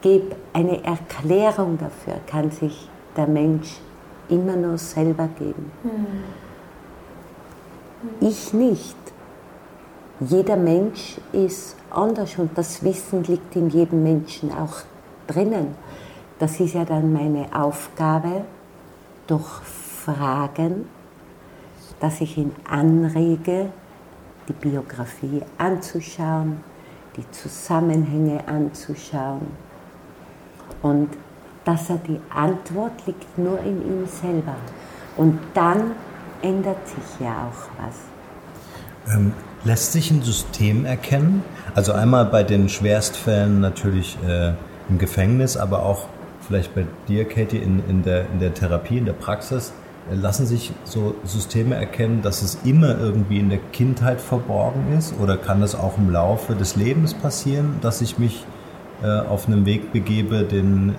gebe 0.00 0.36
eine 0.52 0.84
Erklärung 0.84 1.78
dafür, 1.78 2.20
kann 2.26 2.50
sich 2.50 2.88
der 3.16 3.26
Mensch 3.26 3.78
immer 4.28 4.54
nur 4.54 4.78
selber 4.78 5.28
geben. 5.38 5.72
Mhm. 5.82 6.45
Ich 8.20 8.52
nicht. 8.52 8.96
Jeder 10.20 10.56
Mensch 10.56 11.18
ist 11.32 11.76
anders 11.90 12.38
und 12.38 12.56
das 12.56 12.82
Wissen 12.82 13.24
liegt 13.24 13.54
in 13.56 13.68
jedem 13.68 14.02
Menschen 14.02 14.50
auch 14.52 14.76
drinnen. 15.26 15.74
Das 16.38 16.60
ist 16.60 16.74
ja 16.74 16.84
dann 16.84 17.12
meine 17.12 17.46
Aufgabe, 17.54 18.44
durch 19.26 19.46
Fragen, 20.04 20.88
dass 22.00 22.20
ich 22.20 22.38
ihn 22.38 22.54
anrege, 22.68 23.70
die 24.48 24.52
Biografie 24.52 25.42
anzuschauen, 25.58 26.60
die 27.16 27.28
Zusammenhänge 27.30 28.46
anzuschauen 28.46 29.46
und 30.82 31.08
dass 31.64 31.90
er 31.90 31.96
die 31.96 32.20
Antwort 32.30 33.06
liegt 33.06 33.36
nur 33.36 33.58
in 33.60 33.82
ihm 33.82 34.06
selber. 34.06 34.54
Und 35.16 35.38
dann 35.54 35.92
ändert 36.46 36.86
sich 36.86 37.20
ja 37.20 37.48
auch 37.48 37.84
was. 37.84 39.14
Ähm, 39.14 39.32
Lässt 39.64 39.92
sich 39.92 40.12
ein 40.12 40.22
System 40.22 40.84
erkennen? 40.84 41.42
Also 41.74 41.92
einmal 41.92 42.26
bei 42.26 42.44
den 42.44 42.68
Schwerstfällen 42.68 43.60
natürlich 43.60 44.16
äh, 44.24 44.52
im 44.88 44.98
Gefängnis, 44.98 45.56
aber 45.56 45.82
auch 45.82 46.06
vielleicht 46.46 46.72
bei 46.74 46.86
dir, 47.08 47.24
Katie, 47.24 47.58
in, 47.58 47.82
in, 47.88 48.04
der, 48.04 48.26
in 48.32 48.38
der 48.38 48.54
Therapie, 48.54 48.98
in 48.98 49.06
der 49.06 49.12
Praxis. 49.12 49.72
Äh, 50.08 50.14
lassen 50.14 50.46
sich 50.46 50.72
so 50.84 51.16
Systeme 51.24 51.74
erkennen, 51.74 52.22
dass 52.22 52.42
es 52.42 52.58
immer 52.64 52.96
irgendwie 52.96 53.40
in 53.40 53.50
der 53.50 53.58
Kindheit 53.72 54.20
verborgen 54.20 54.96
ist? 54.96 55.14
Oder 55.18 55.36
kann 55.36 55.60
das 55.60 55.74
auch 55.74 55.98
im 55.98 56.10
Laufe 56.10 56.54
des 56.54 56.76
Lebens 56.76 57.12
passieren, 57.14 57.78
dass 57.80 58.00
ich 58.00 58.18
mich 58.18 58.44
äh, 59.02 59.08
auf 59.08 59.48
einem 59.48 59.66
Weg 59.66 59.92
begebe, 59.92 60.44
den, 60.44 60.94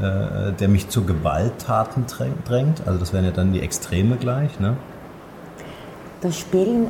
äh, 0.00 0.52
der 0.52 0.68
mich 0.68 0.88
zu 0.88 1.04
Gewalttaten 1.04 2.06
drängt? 2.06 2.86
Also 2.86 2.98
das 2.98 3.12
wären 3.12 3.24
ja 3.24 3.30
dann 3.30 3.52
die 3.52 3.60
Extreme 3.60 4.16
gleich, 4.16 4.58
ne? 4.60 4.76
Das 6.20 6.38
Spielen 6.38 6.88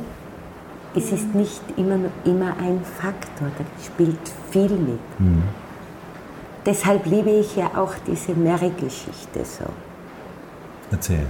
es 0.93 1.11
ist 1.11 1.33
nicht 1.33 1.61
immer, 1.77 1.99
immer 2.25 2.53
ein 2.57 2.83
Faktor, 2.83 3.47
da 3.57 3.63
spielt 3.83 4.19
viel 4.49 4.69
mit. 4.69 5.19
Mhm. 5.19 5.43
Deshalb 6.65 7.05
liebe 7.05 7.29
ich 7.29 7.55
ja 7.55 7.71
auch 7.75 7.93
diese 8.05 8.33
Mary-Geschichte 8.33 9.45
so. 9.45 9.65
Erzähl. 10.91 11.27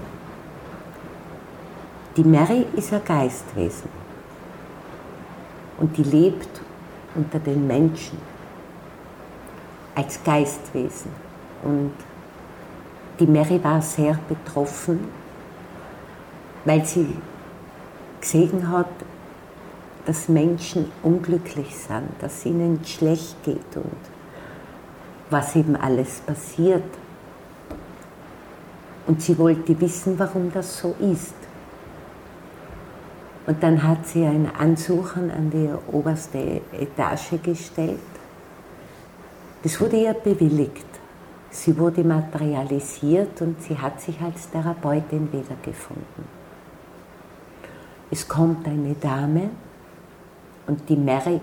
Die 2.18 2.24
Mary 2.24 2.66
ist 2.76 2.92
ein 2.92 3.02
Geistwesen 3.06 3.90
und 5.78 5.96
die 5.96 6.04
lebt 6.04 6.60
unter 7.16 7.40
den 7.40 7.66
Menschen 7.68 8.18
als 9.96 10.22
Geistwesen. 10.24 11.12
Und 11.64 11.94
die 13.20 13.28
Mary 13.28 13.64
war 13.64 13.82
sehr 13.82 14.18
betroffen, 14.28 15.00
weil 16.66 16.86
sie 16.86 17.16
gesehen 18.20 18.70
hat, 18.70 18.90
dass 20.06 20.28
Menschen 20.28 20.92
unglücklich 21.04 21.76
sind, 21.76 22.10
dass 22.20 22.46
ihnen 22.46 22.84
schlecht 22.86 23.44
geht 23.44 23.76
und 23.76 23.92
was 25.30 25.56
eben 25.56 25.76
alles 25.76 26.20
passiert. 26.20 26.84
Und 29.08 29.22
sie 29.22 29.38
wollte 29.38 29.80
wissen, 29.80 30.18
warum 30.18 30.52
das 30.52 30.80
so 30.80 30.96
ist. 31.00 31.36
Und 33.48 33.62
dann 33.64 33.82
hat 33.82 34.06
sie 34.08 34.24
ein 34.24 34.50
Ansuchen 34.58 35.32
an 35.32 35.50
die 35.50 35.70
oberste 35.92 36.62
Etage 36.72 37.42
gestellt. 37.44 38.00
Das 39.64 39.80
wurde 39.80 39.98
ihr 39.98 40.14
bewilligt. 40.14 40.91
Sie 41.52 41.78
wurde 41.78 42.04
materialisiert 42.04 43.42
und 43.42 43.62
sie 43.62 43.78
hat 43.78 44.00
sich 44.02 44.20
als 44.22 44.50
Therapeutin 44.50 45.32
wiedergefunden. 45.32 46.42
Es 48.10 48.28
kommt 48.28 48.66
eine 48.68 48.96
Dame, 48.96 49.50
und 50.68 50.88
die 50.88 50.96
Mary, 50.96 51.42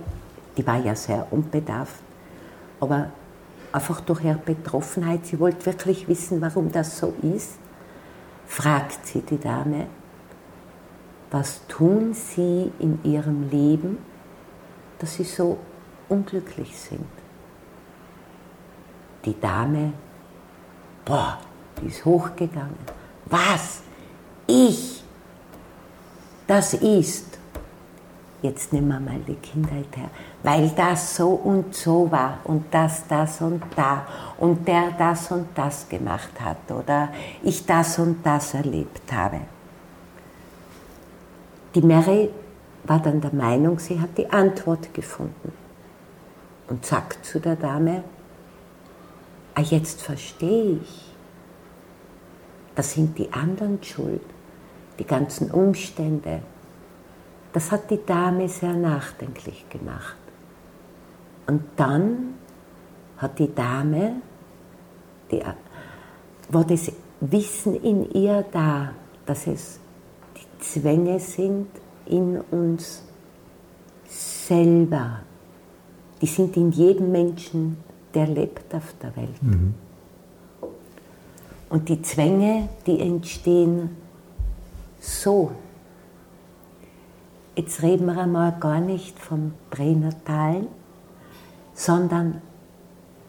die 0.56 0.66
war 0.66 0.78
ja 0.78 0.94
sehr 0.94 1.26
unbedarft, 1.30 2.00
aber 2.80 3.10
einfach 3.72 4.00
durch 4.00 4.24
ihre 4.24 4.38
Betroffenheit, 4.38 5.26
sie 5.26 5.38
wollte 5.38 5.66
wirklich 5.66 6.08
wissen, 6.08 6.40
warum 6.40 6.72
das 6.72 6.98
so 6.98 7.12
ist, 7.22 7.58
fragt 8.46 9.06
sie 9.06 9.20
die 9.20 9.38
Dame, 9.38 9.86
was 11.30 11.66
tun 11.66 12.14
sie 12.14 12.72
in 12.78 12.98
ihrem 13.04 13.50
Leben, 13.50 13.98
dass 14.98 15.16
sie 15.16 15.24
so 15.24 15.58
unglücklich 16.08 16.78
sind. 16.78 17.04
Die 19.24 19.38
Dame, 19.40 19.92
boah, 21.04 21.38
die 21.80 21.86
ist 21.86 22.04
hochgegangen. 22.04 22.78
Was? 23.26 23.82
Ich? 24.46 25.02
Das 26.46 26.74
ist 26.74 27.38
jetzt 28.42 28.72
nehmen 28.72 28.88
wir 28.88 29.00
mal 29.00 29.20
die 29.26 29.34
Kindheit 29.34 29.96
her, 29.96 30.10
weil 30.42 30.70
das 30.70 31.16
so 31.16 31.30
und 31.30 31.74
so 31.74 32.10
war 32.10 32.38
und 32.44 32.66
das, 32.70 33.06
das 33.08 33.40
und 33.40 33.62
da 33.74 34.06
und 34.38 34.66
der 34.66 34.92
das 34.96 35.30
und 35.30 35.48
das 35.54 35.88
gemacht 35.88 36.40
hat 36.40 36.70
oder 36.70 37.08
ich 37.42 37.66
das 37.66 37.98
und 37.98 38.24
das 38.24 38.54
erlebt 38.54 39.12
habe. 39.12 39.40
Die 41.74 41.82
Mary 41.82 42.30
war 42.84 43.00
dann 43.00 43.20
der 43.20 43.34
Meinung, 43.34 43.78
sie 43.78 44.00
hat 44.00 44.16
die 44.16 44.30
Antwort 44.30 44.94
gefunden 44.94 45.52
und 46.68 46.86
sagt 46.86 47.24
zu 47.24 47.40
der 47.40 47.56
Dame, 47.56 48.04
ah, 49.58 49.62
jetzt 49.62 50.02
verstehe 50.02 50.78
ich, 50.82 51.04
das 52.74 52.92
sind 52.92 53.18
die 53.18 53.32
anderen 53.32 53.82
schuld, 53.82 54.22
die 54.98 55.04
ganzen 55.04 55.50
Umstände, 55.50 56.42
das 57.52 57.72
hat 57.72 57.90
die 57.90 58.04
Dame 58.04 58.48
sehr 58.48 58.74
nachdenklich 58.74 59.68
gemacht. 59.68 60.16
Und 61.46 61.62
dann 61.76 62.34
hat 63.16 63.38
die 63.38 63.52
Dame, 63.52 64.22
die, 65.30 65.42
war 66.50 66.64
das 66.64 66.92
Wissen 67.20 67.82
in 67.82 68.08
ihr 68.12 68.44
da, 68.52 68.92
dass 69.26 69.48
es 69.48 69.80
die 70.36 70.62
Zwänge 70.62 71.18
sind 71.18 71.66
in 72.06 72.40
uns 72.40 73.02
selber. 74.06 75.20
Die 76.20 76.26
sind 76.26 76.56
in 76.56 76.70
jedem 76.70 77.10
Menschen, 77.10 77.87
der 78.14 78.26
lebt 78.26 78.74
auf 78.74 78.94
der 79.02 79.14
Welt. 79.16 79.42
Mhm. 79.42 79.74
Und 81.68 81.88
die 81.88 82.00
Zwänge, 82.02 82.68
die 82.86 83.00
entstehen 83.00 83.96
so 85.00 85.52
Jetzt 87.58 87.82
reden 87.82 88.06
wir 88.06 88.16
einmal 88.16 88.52
gar 88.60 88.78
nicht 88.78 89.18
vom 89.18 89.52
Pränatalen, 89.68 90.68
sondern 91.74 92.40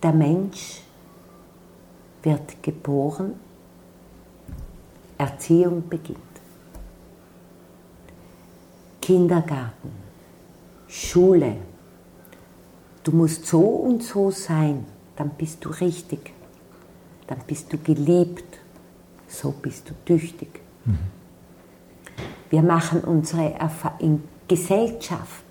der 0.04 0.13
Mensch 0.13 0.84
wird 2.22 2.62
geboren, 2.62 3.34
Erziehung 5.18 5.89
beginnt. 5.89 6.20
Kindergarten, 9.02 9.94
Schule. 10.88 11.56
Du 13.10 13.15
musst 13.15 13.48
so 13.48 13.62
und 13.62 14.04
so 14.04 14.30
sein, 14.30 14.86
dann 15.15 15.32
bist 15.32 15.65
du 15.65 15.69
richtig, 15.69 16.32
dann 17.26 17.39
bist 17.48 17.74
du 17.74 17.80
geliebt, 17.80 18.60
so 19.28 19.50
bist 19.50 19.89
du 19.89 19.95
tüchtig. 20.06 20.62
Mhm. 20.86 21.00
Wir 22.52 22.62
machen 22.62 23.02
unsere 23.02 23.56
Erfahrung 23.56 24.00
in 24.00 24.24
Gesellschaft. 24.48 25.43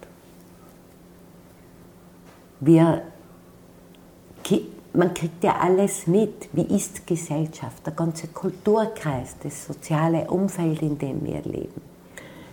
Wir 2.61 3.03
man 4.93 5.13
kriegt 5.13 5.43
ja 5.43 5.57
alles 5.57 6.07
mit. 6.07 6.49
Wie 6.53 6.77
ist 6.77 7.09
Gesellschaft, 7.09 7.85
der 7.85 7.93
ganze 7.93 8.29
Kulturkreis, 8.29 9.35
das 9.43 9.67
soziale 9.67 10.31
Umfeld, 10.31 10.81
in 10.83 10.97
dem 10.97 11.25
wir 11.25 11.43
leben. 11.43 11.83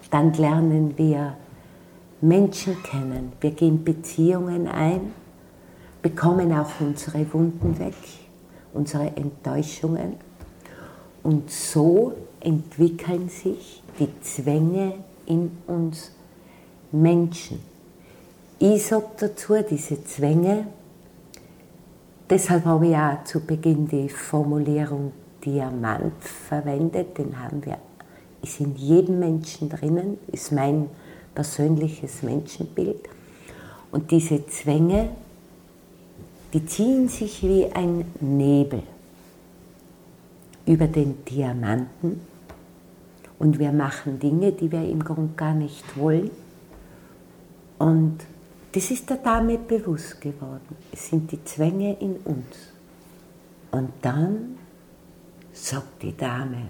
Dann 0.09 0.33
lernen 0.33 0.97
wir 0.97 1.37
Menschen 2.27 2.81
kennen, 2.81 3.33
wir 3.39 3.51
gehen 3.51 3.83
Beziehungen 3.83 4.67
ein, 4.67 5.13
bekommen 6.01 6.51
auch 6.53 6.69
unsere 6.79 7.31
Wunden 7.33 7.77
weg, 7.77 7.95
unsere 8.73 9.15
Enttäuschungen. 9.15 10.15
Und 11.23 11.49
so 11.51 12.13
entwickeln 12.39 13.29
sich 13.29 13.83
die 13.99 14.09
Zwänge 14.21 14.93
in 15.25 15.51
uns 15.67 16.11
Menschen. 16.91 17.59
Ich 18.59 18.87
sage 18.87 19.05
dazu, 19.19 19.55
diese 19.69 20.03
Zwänge, 20.03 20.67
deshalb 22.29 22.65
habe 22.65 22.87
ich 22.87 22.95
auch 22.95 23.23
zu 23.23 23.39
Beginn 23.39 23.87
die 23.87 24.09
Formulierung 24.09 25.11
Diamant 25.43 26.23
verwendet, 26.23 27.17
den 27.17 27.39
haben 27.39 27.63
wir, 27.65 27.77
ist 28.41 28.59
in 28.59 28.75
jedem 28.75 29.19
Menschen 29.19 29.69
drinnen, 29.69 30.17
ist 30.31 30.51
mein 30.51 30.89
persönliches 31.35 32.23
Menschenbild. 32.23 33.09
Und 33.91 34.09
diese 34.11 34.47
Zwänge, 34.47 35.09
die 36.53 36.65
ziehen 36.65 37.09
sich 37.09 37.43
wie 37.43 37.65
ein 37.71 38.05
Nebel 38.21 38.81
über 40.65 40.87
den 40.87 41.23
Diamanten 41.25 42.21
und 43.37 43.59
wir 43.59 43.71
machen 43.71 44.19
Dinge, 44.19 44.53
die 44.53 44.71
wir 44.71 44.87
im 44.87 45.03
Grunde 45.03 45.33
gar 45.35 45.53
nicht 45.53 45.97
wollen. 45.97 46.31
Und 47.77 48.19
das 48.71 48.91
ist 48.91 49.09
der 49.09 49.17
Dame 49.17 49.57
bewusst 49.57 50.19
geworden. 50.21 50.75
Es 50.91 51.09
sind 51.09 51.31
die 51.31 51.43
Zwänge 51.43 51.97
in 51.99 52.15
uns. 52.17 52.73
Und 53.71 53.91
dann 54.01 54.57
sagt 55.51 56.01
die 56.01 56.15
Dame, 56.15 56.67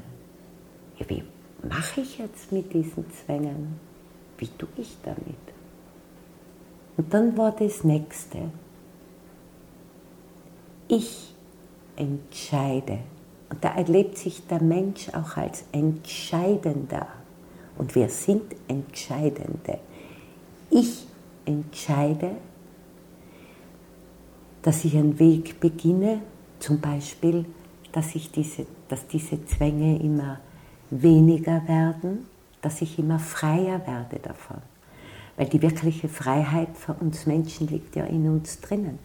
ja, 0.98 1.10
wie 1.10 1.24
mache 1.68 2.02
ich 2.02 2.18
jetzt 2.18 2.52
mit 2.52 2.74
diesen 2.74 3.06
Zwängen? 3.12 3.80
Wie 4.38 4.48
tue 4.48 4.70
ich 4.78 4.98
damit? 5.04 5.36
Und 6.98 7.14
dann 7.14 7.38
war 7.38 7.52
das 7.52 7.84
nächste. 7.84 8.50
Ich 10.88 11.34
entscheide. 11.96 13.00
Und 13.50 13.64
da 13.64 13.76
erlebt 13.76 14.18
sich 14.18 14.46
der 14.48 14.62
Mensch 14.62 15.10
auch 15.10 15.38
als 15.38 15.66
Entscheidender. 15.72 17.08
Und 17.78 17.96
wir 17.96 18.10
sind 18.10 18.56
Entscheidende. 18.68 19.80
Ich 20.70 21.06
entscheide, 21.46 22.32
dass 24.62 24.84
ich 24.84 24.96
einen 24.96 25.20
Weg 25.20 25.60
beginne, 25.60 26.22
zum 26.60 26.80
Beispiel, 26.80 27.46
dass, 27.92 28.16
ich 28.16 28.32
diese, 28.32 28.66
dass 28.88 29.06
diese 29.08 29.46
Zwänge 29.46 30.00
immer 30.00 30.40
weniger 30.90 31.68
werden, 31.68 32.26
dass 32.66 32.82
ich 32.82 32.98
immer 32.98 33.20
freier 33.20 33.86
werde 33.86 34.18
davon. 34.20 34.58
Weil 35.38 35.46
die 35.46 35.62
wirkliche 35.62 36.10
Freiheit 36.10 36.70
für 36.76 36.94
uns 36.94 37.28
Menschen 37.28 37.68
liegt 37.68 37.96
ja 37.96 38.06
in 38.06 38.28
uns 38.28 38.60
drinnen. 38.60 38.98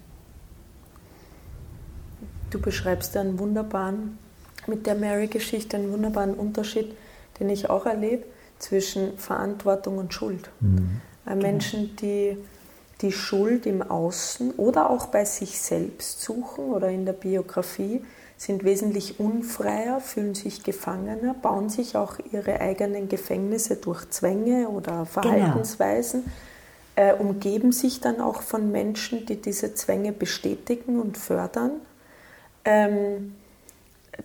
Du 2.49 2.59
beschreibst 2.59 3.14
einen 3.18 3.38
wunderbaren, 3.38 4.18
mit 4.66 4.87
der 4.87 4.94
Mary-Geschichte, 4.94 5.77
einen 5.77 5.92
wunderbaren 5.92 6.33
Unterschied, 6.35 6.96
den 7.38 7.51
ich 7.51 7.68
auch 7.68 7.85
erlebe, 7.85 8.25
zwischen 8.59 9.18
Verantwortung 9.18 9.99
und 9.99 10.14
Schuld. 10.14 10.49
Mhm. 10.61 11.03
Genau. 11.27 11.42
Menschen, 11.42 11.96
die 11.96 12.38
die 13.03 13.12
Schuld 13.12 13.66
im 13.66 13.83
Außen 13.83 14.53
oder 14.53 14.88
auch 14.88 15.07
bei 15.07 15.27
sich 15.27 15.61
selbst 15.61 16.23
suchen 16.23 16.64
oder 16.64 16.88
in 16.88 17.05
der 17.05 17.12
Biografie, 17.12 18.03
sind 18.40 18.64
wesentlich 18.64 19.20
unfreier, 19.20 20.00
fühlen 20.00 20.35
sich 20.35 20.62
gefangener, 20.62 21.35
bauen 21.35 21.68
sich 21.68 21.94
auch 21.94 22.14
ihre 22.33 22.59
eigenen 22.59 23.07
Gefängnisse 23.07 23.76
durch 23.76 24.09
Zwänge 24.09 24.70
oder 24.70 24.92
genau. 24.92 25.05
Verhaltensweisen, 25.05 26.24
genau. 26.96 27.09
äh, 27.11 27.12
umgeben 27.20 27.70
sich 27.70 28.00
dann 28.00 28.18
auch 28.18 28.40
von 28.40 28.72
Menschen, 28.72 29.26
die 29.26 29.42
diese 29.42 29.74
Zwänge 29.74 30.12
bestätigen 30.12 30.98
und 30.98 31.18
fördern. 31.18 31.72
Ähm, 32.64 33.35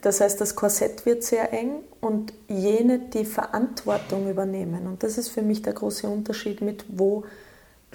das 0.01 0.21
heißt, 0.21 0.39
das 0.39 0.56
Korsett 0.56 1.06
wird 1.06 1.21
sehr 1.25 1.51
eng 1.51 1.82
und 1.99 2.32
jene, 2.47 2.99
die 2.99 3.25
Verantwortung 3.25 4.30
übernehmen. 4.30 4.88
Und 4.88 5.04
das 5.04 5.17
ist 5.17 5.28
für 5.28 5.41
mich 5.41 5.62
der 5.62 5.73
große 5.73 6.08
Unterschied 6.08 6.62
mit, 6.62 6.86
wo 6.88 7.25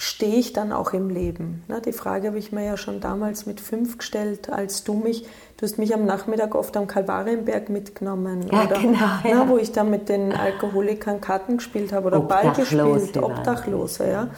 stehe 0.01 0.37
ich 0.37 0.55
dann 0.55 0.73
auch 0.73 0.95
im 0.95 1.11
Leben. 1.11 1.63
Die 1.85 1.93
Frage 1.93 2.29
habe 2.29 2.39
ich 2.39 2.53
mir 2.53 2.65
ja 2.65 2.79
schon 2.79 3.01
damals 3.01 3.45
mit 3.45 3.61
fünf 3.61 3.99
gestellt, 3.99 4.49
als 4.49 4.83
du 4.83 4.95
mich, 4.95 5.27
du 5.59 5.67
hast 5.67 5.77
mich 5.77 5.93
am 5.93 6.07
Nachmittag 6.07 6.55
oft 6.55 6.75
am 6.79 6.87
Kalvarienberg 6.87 7.69
mitgenommen. 7.69 8.47
Ja, 8.51 8.65
oder, 8.65 8.79
genau. 8.79 8.99
Ja. 9.25 9.47
wo 9.47 9.59
ich 9.59 9.73
dann 9.73 9.91
mit 9.91 10.09
den 10.09 10.33
Alkoholikern 10.33 11.21
Karten 11.21 11.59
gespielt 11.59 11.93
habe 11.93 12.07
oder 12.07 12.21
Ball 12.21 12.51
gespielt, 12.55 13.19
Obdachlose. 13.19 14.09
Ja. 14.09 14.29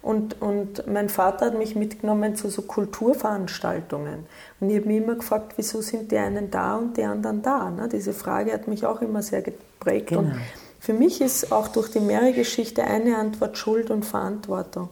Und, 0.00 0.40
und 0.40 0.86
mein 0.86 1.10
Vater 1.10 1.46
hat 1.46 1.58
mich 1.58 1.76
mitgenommen 1.76 2.34
zu 2.34 2.48
so 2.48 2.62
Kulturveranstaltungen. 2.62 4.24
Und 4.58 4.70
ich 4.70 4.76
habe 4.78 4.86
mich 4.86 5.02
immer 5.02 5.16
gefragt, 5.16 5.52
wieso 5.56 5.82
sind 5.82 6.12
die 6.12 6.16
einen 6.16 6.50
da 6.50 6.76
und 6.76 6.96
die 6.96 7.04
anderen 7.04 7.42
da? 7.42 7.68
Ne? 7.68 7.90
Diese 7.92 8.14
Frage 8.14 8.54
hat 8.54 8.68
mich 8.68 8.86
auch 8.86 9.02
immer 9.02 9.20
sehr 9.20 9.42
geprägt. 9.42 10.06
Genau. 10.06 10.22
Und 10.22 10.32
für 10.80 10.94
mich 10.94 11.20
ist 11.20 11.52
auch 11.52 11.68
durch 11.68 11.90
die 11.90 12.00
Meere-Geschichte 12.00 12.82
eine 12.82 13.18
Antwort 13.18 13.58
Schuld 13.58 13.90
und 13.90 14.04
Verantwortung. 14.04 14.88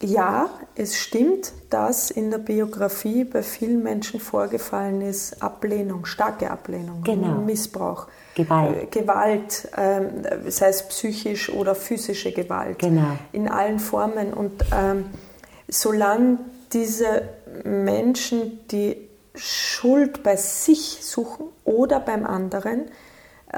Ja, 0.00 0.50
es 0.74 0.96
stimmt, 0.96 1.52
dass 1.70 2.10
in 2.10 2.30
der 2.30 2.38
Biografie 2.38 3.24
bei 3.24 3.42
vielen 3.42 3.82
Menschen 3.82 4.18
vorgefallen 4.18 5.00
ist 5.00 5.42
Ablehnung, 5.42 6.06
starke 6.06 6.50
Ablehnung, 6.50 7.02
genau. 7.02 7.40
Missbrauch. 7.40 8.08
Gewalt. 8.34 8.82
Äh, 8.82 8.86
Gewalt, 8.86 9.68
ähm, 9.76 10.24
sei 10.48 10.68
es 10.68 10.88
psychisch 10.88 11.50
oder 11.50 11.74
physische 11.74 12.32
Gewalt. 12.32 12.80
Genau. 12.80 13.16
In 13.32 13.48
allen 13.48 13.78
Formen. 13.78 14.32
Und 14.32 14.64
ähm, 14.74 15.04
solange 15.68 16.38
diese 16.72 17.28
Menschen 17.64 18.66
die 18.70 18.96
Schuld 19.34 20.22
bei 20.22 20.36
sich 20.36 20.98
suchen 21.02 21.46
oder 21.64 22.00
beim 22.00 22.26
anderen, 22.26 22.86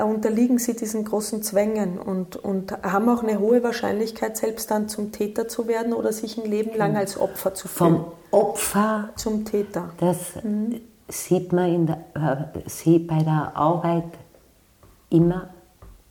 unterliegen 0.03 0.59
sie 0.59 0.75
diesen 0.75 1.05
großen 1.05 1.43
Zwängen 1.43 1.99
und, 1.99 2.37
und 2.37 2.73
haben 2.83 3.09
auch 3.09 3.23
eine 3.23 3.39
hohe 3.39 3.63
Wahrscheinlichkeit, 3.63 4.37
selbst 4.37 4.71
dann 4.71 4.89
zum 4.89 5.13
Täter 5.13 5.47
zu 5.47 5.69
werden 5.69 5.93
oder 5.93 6.13
sich 6.13 6.37
ein 6.37 6.51
Leben 6.51 6.77
lang 6.77 6.97
als 6.97 7.19
Opfer 7.19 7.55
zu 7.55 7.69
fühlen. 7.69 7.97
Vom 7.97 8.13
Opfer 8.33 9.11
zum 9.15 9.45
Täter. 9.45 9.91
Das 9.99 10.43
mhm. 10.43 10.81
sieht 11.09 11.53
man 11.53 11.73
in 11.73 11.87
der, 11.87 12.05
äh, 12.15 12.99
bei 12.99 13.23
der 13.23 13.53
Arbeit 13.55 14.11
immer 15.11 15.51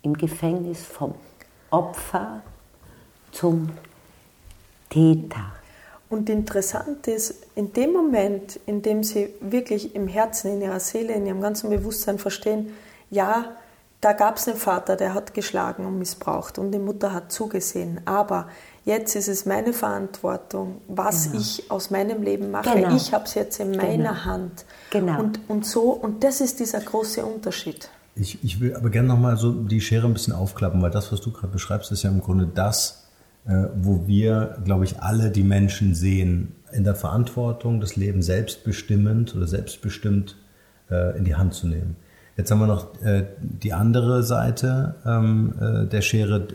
im 0.02 0.14
Gefängnis 0.14 0.82
vom 0.82 1.16
Opfer 1.70 2.42
zum 3.32 3.70
Täter. 4.90 5.52
Und 6.10 6.30
interessant 6.30 7.08
ist, 7.08 7.48
in 7.56 7.74
dem 7.74 7.92
Moment, 7.92 8.60
in 8.68 8.82
dem 8.82 9.04
sie 9.04 9.34
wirklich 9.42 9.96
im 9.96 10.08
Herzen, 10.08 10.52
in 10.52 10.62
ihrer 10.62 10.80
Seele, 10.80 11.14
in 11.14 11.26
ihrem 11.26 11.42
ganzen 11.42 11.70
Bewusstsein 11.70 12.20
verstehen, 12.20 12.74
ja, 13.10 13.46
da 14.04 14.14
gab 14.14 14.38
es 14.38 14.48
einen 14.48 14.58
Vater, 14.58 14.96
der 14.96 15.14
hat 15.14 15.34
geschlagen 15.34 15.86
und 15.86 15.98
missbraucht 15.98 16.60
und 16.60 16.72
die 16.72 16.80
Mutter 16.80 17.14
hat 17.14 17.32
zugesehen. 17.32 18.02
Aber 18.04 18.48
jetzt 18.84 19.16
ist 19.16 19.30
es 19.30 19.46
meine 19.46 19.72
Verantwortung, 19.72 20.82
was 20.90 21.28
genau. 21.28 21.40
ich 21.40 21.72
aus 21.72 21.90
meinem 21.90 22.22
Leben 22.22 22.52
mache. 22.52 22.76
Genau. 22.76 22.96
Ich 22.96 23.14
habe 23.14 23.24
es 23.24 23.36
jetzt 23.36 23.60
in 23.62 23.72
meiner 23.72 24.10
genau. 24.10 24.26
Hand. 24.26 24.66
Genau. 24.90 25.20
Und, 25.20 25.40
und 25.48 25.66
so, 25.66 25.92
und 25.92 26.24
das 26.24 26.42
ist 26.42 26.60
dieser 26.60 26.82
große 26.82 27.26
Unterschied. 27.26 27.90
Ich, 28.16 28.44
ich 28.44 28.60
will 28.60 28.76
aber 28.76 28.90
gerne 28.90 29.08
nochmal 29.08 29.38
so 29.38 29.52
die 29.54 29.80
Schere 29.80 30.06
ein 30.06 30.14
bisschen 30.14 30.34
aufklappen, 30.34 30.82
weil 30.82 30.92
das, 30.92 31.12
was 31.12 31.22
du 31.22 31.32
gerade 31.32 31.54
beschreibst, 31.54 31.92
ist 31.92 32.04
ja 32.04 32.10
im 32.10 32.20
Grunde 32.20 32.46
das, 32.54 33.06
äh, 33.46 33.68
wo 33.76 34.06
wir, 34.06 34.58
glaube 34.66 34.84
ich, 34.84 35.02
alle 35.02 35.32
die 35.32 35.44
Menschen 35.44 35.96
sehen, 35.96 36.56
in 36.74 36.84
der 36.84 36.96
Verantwortung, 36.96 37.80
das 37.80 37.96
Leben 37.96 38.22
selbstbestimmend 38.22 39.36
oder 39.36 39.48
selbstbestimmt 39.48 40.36
äh, 40.92 41.18
in 41.18 41.24
die 41.24 41.36
Hand 41.36 41.54
zu 41.54 41.68
nehmen. 41.68 41.96
Jetzt 42.36 42.50
haben 42.50 42.60
wir 42.60 42.68
noch 42.68 43.00
äh, 43.04 43.26
die 43.40 43.74
andere 43.74 44.24
Seite 44.24 44.96
ähm, 45.06 45.54
äh, 45.60 45.86
der 45.86 46.02
Schere. 46.02 46.48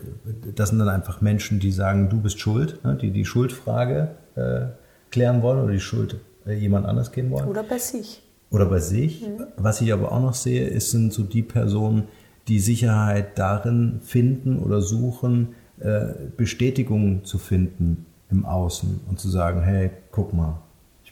Das 0.54 0.70
sind 0.70 0.78
dann 0.78 0.88
einfach 0.88 1.20
Menschen, 1.20 1.60
die 1.60 1.70
sagen, 1.70 2.08
du 2.08 2.20
bist 2.20 2.40
schuld, 2.40 2.82
ne? 2.84 2.96
die 3.00 3.10
die 3.10 3.24
Schuldfrage 3.24 4.08
äh, 4.34 4.66
klären 5.10 5.42
wollen 5.42 5.62
oder 5.62 5.72
die 5.72 5.80
Schuld 5.80 6.16
jemand 6.46 6.86
anders 6.86 7.12
geben 7.12 7.30
wollen. 7.30 7.46
Oder 7.46 7.62
bei 7.62 7.78
sich 7.78 8.22
oder 8.50 8.66
bei 8.66 8.80
sich. 8.80 9.22
Mhm. 9.22 9.46
Was 9.56 9.80
ich 9.80 9.92
aber 9.92 10.12
auch 10.12 10.20
noch 10.20 10.34
sehe, 10.34 10.66
ist, 10.66 10.90
sind 10.90 11.12
so 11.12 11.22
die 11.22 11.42
Personen, 11.42 12.04
die 12.48 12.60
Sicherheit 12.60 13.38
darin 13.38 14.00
finden 14.02 14.58
oder 14.58 14.80
suchen, 14.80 15.54
äh, 15.80 16.06
Bestätigung 16.36 17.24
zu 17.24 17.38
finden 17.38 18.06
im 18.30 18.46
Außen 18.46 19.00
und 19.08 19.20
zu 19.20 19.28
sagen, 19.28 19.62
hey, 19.62 19.90
guck 20.10 20.32
mal, 20.32 20.60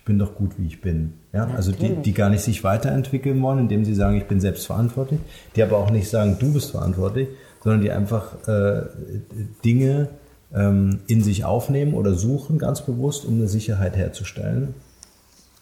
bin 0.07 0.19
doch 0.19 0.37
gut, 0.37 0.53
wie 0.57 0.67
ich 0.69 0.81
bin. 0.81 1.15
Ja, 1.35 1.49
also 1.49 1.73
die, 1.73 1.97
die 1.97 2.15
gar 2.15 2.31
nicht 2.31 2.41
sich 2.41 2.65
weiterentwickeln 2.65 3.43
wollen, 3.43 3.59
indem 3.59 3.85
sie 3.85 3.95
sagen, 3.95 4.17
ich 4.17 4.27
bin 4.27 4.41
selbstverantwortlich, 4.41 5.21
die 5.55 5.63
aber 5.63 5.77
auch 5.77 5.91
nicht 5.91 6.09
sagen, 6.09 6.39
du 6.39 6.53
bist 6.53 6.71
verantwortlich, 6.71 7.29
sondern 7.63 7.83
die 7.83 7.91
einfach 7.91 8.49
äh, 8.49 8.83
Dinge 9.65 10.09
ähm, 10.55 11.01
in 11.09 11.23
sich 11.23 11.45
aufnehmen 11.45 11.93
oder 11.93 12.15
suchen 12.15 12.59
ganz 12.59 12.83
bewusst, 12.87 13.25
um 13.25 13.35
eine 13.35 13.49
Sicherheit 13.49 13.97
herzustellen 13.97 14.75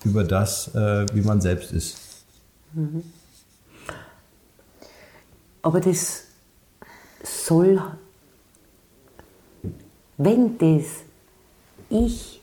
über 0.05 0.23
das, 0.23 0.75
äh, 0.75 1.07
wie 1.15 1.23
man 1.23 1.41
selbst 1.41 1.73
ist. 1.73 1.97
Mhm. 2.75 3.03
Aber 5.63 5.81
das 5.81 6.25
soll, 7.23 7.81
wenn 10.19 10.59
das, 10.59 10.85
ich 11.89 12.34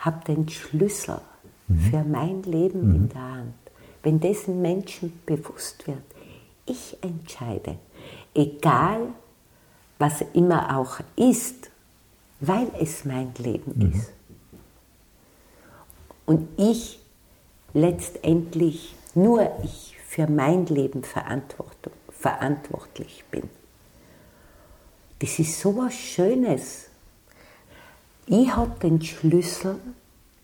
habe 0.00 0.24
den 0.26 0.48
Schlüssel 0.48 1.20
mhm. 1.68 1.78
für 1.78 2.02
mein 2.04 2.42
Leben 2.42 2.88
mhm. 2.88 2.94
in 2.94 3.08
der 3.08 3.22
Hand, 3.22 3.54
wenn 4.02 4.20
dessen 4.20 4.60
Menschen 4.60 5.20
bewusst 5.24 5.86
wird, 5.86 6.02
ich 6.66 6.96
entscheide, 7.02 7.78
egal 8.34 9.08
was 9.98 10.22
immer 10.32 10.78
auch 10.78 11.00
ist, 11.16 11.70
weil 12.40 12.68
es 12.80 13.04
mein 13.04 13.32
Leben 13.38 13.72
mhm. 13.76 13.92
ist. 13.92 14.12
Und 16.26 16.48
ich 16.56 17.00
letztendlich, 17.74 18.94
nur 19.14 19.50
ich 19.62 19.96
für 20.06 20.26
mein 20.26 20.64
Leben 20.66 21.02
verantwortlich 21.02 23.24
bin. 23.30 23.48
Das 25.20 25.38
ist 25.38 25.60
so 25.60 25.76
was 25.76 25.94
Schönes. 25.94 26.89
Ich 28.32 28.54
habe 28.54 28.78
den 28.78 29.02
Schlüssel 29.02 29.80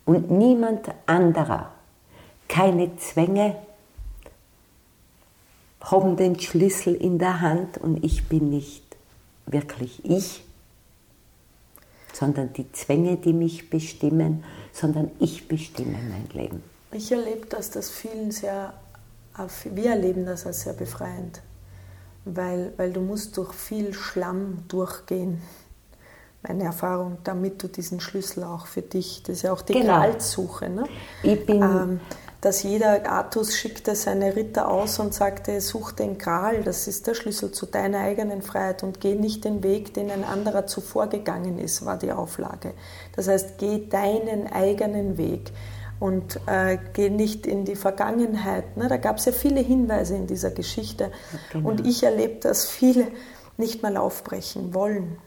und 0.03 0.29
niemand 0.29 0.89
anderer. 1.05 1.71
Keine 2.49 2.97
Zwänge 2.97 3.55
haben 5.79 6.17
den 6.17 6.37
Schlüssel 6.37 6.95
in 6.95 7.17
der 7.17 7.39
Hand 7.39 7.77
und 7.77 8.03
ich 8.03 8.27
bin 8.27 8.49
nicht 8.49 8.83
wirklich 9.45 10.03
ich, 10.03 10.43
sondern 12.11 12.51
die 12.51 12.69
Zwänge, 12.73 13.15
die 13.15 13.31
mich 13.31 13.69
bestimmen, 13.69 14.43
sondern 14.73 15.09
ich 15.19 15.47
bestimme 15.47 15.97
mein 16.09 16.27
Leben. 16.33 16.63
Ich 16.91 17.09
erlebe 17.09 17.45
dass 17.45 17.71
das 17.71 17.89
vielen 17.89 18.31
sehr, 18.31 18.73
wir 19.63 19.91
erleben 19.91 20.25
das 20.25 20.45
als 20.45 20.63
sehr 20.63 20.73
befreiend, 20.73 21.41
weil, 22.25 22.73
weil 22.75 22.91
du 22.91 22.99
musst 22.99 23.37
durch 23.37 23.53
viel 23.53 23.93
Schlamm 23.93 24.65
durchgehen, 24.67 25.41
meine 26.43 26.63
Erfahrung, 26.63 27.17
damit 27.23 27.61
du 27.61 27.67
diesen 27.67 27.99
Schlüssel 27.99 28.43
auch 28.43 28.67
für 28.67 28.81
dich, 28.81 29.23
das 29.23 29.37
ist 29.37 29.41
ja 29.43 29.53
auch 29.53 29.61
die 29.61 29.73
genau. 29.73 29.95
Gralsuche, 29.95 30.69
ne? 30.69 30.85
Ich 31.23 31.45
bin 31.45 31.61
ähm, 31.61 31.99
dass 32.41 32.63
jeder 32.63 33.09
Artus 33.09 33.55
schickte 33.55 33.95
seine 33.95 34.35
Ritter 34.35 34.69
aus 34.69 34.99
und 34.99 35.13
sagte, 35.13 35.59
such 35.59 35.91
den 35.93 36.17
Gral, 36.17 36.63
das 36.63 36.87
ist 36.87 37.07
der 37.07 37.15
Schlüssel 37.15 37.51
zu 37.51 37.65
deiner 37.65 37.99
eigenen 37.99 38.41
Freiheit 38.41 38.83
und 38.83 39.01
geh 39.01 39.15
nicht 39.15 39.43
den 39.43 39.63
Weg, 39.63 39.93
den 39.93 40.11
ein 40.11 40.23
anderer 40.23 40.67
zuvor 40.67 41.07
gegangen 41.07 41.57
ist, 41.57 41.85
war 41.85 41.97
die 41.97 42.11
Auflage. 42.11 42.73
Das 43.15 43.27
heißt, 43.27 43.57
geh 43.57 43.87
deinen 43.89 44.47
eigenen 44.47 45.17
Weg 45.17 45.51
und 45.99 46.39
äh, 46.45 46.77
geh 46.93 47.09
nicht 47.09 47.47
in 47.47 47.65
die 47.65 47.75
Vergangenheit. 47.75 48.77
Ne? 48.77 48.87
Da 48.87 48.97
gab 48.97 49.17
es 49.17 49.25
ja 49.25 49.31
viele 49.31 49.61
Hinweise 49.61 50.15
in 50.15 50.27
dieser 50.27 50.51
Geschichte 50.51 51.11
genau. 51.51 51.69
und 51.69 51.87
ich 51.87 52.03
erlebe, 52.03 52.35
dass 52.35 52.69
viele 52.69 53.07
nicht 53.57 53.81
mal 53.81 53.97
aufbrechen 53.97 54.75
wollen, 54.75 55.17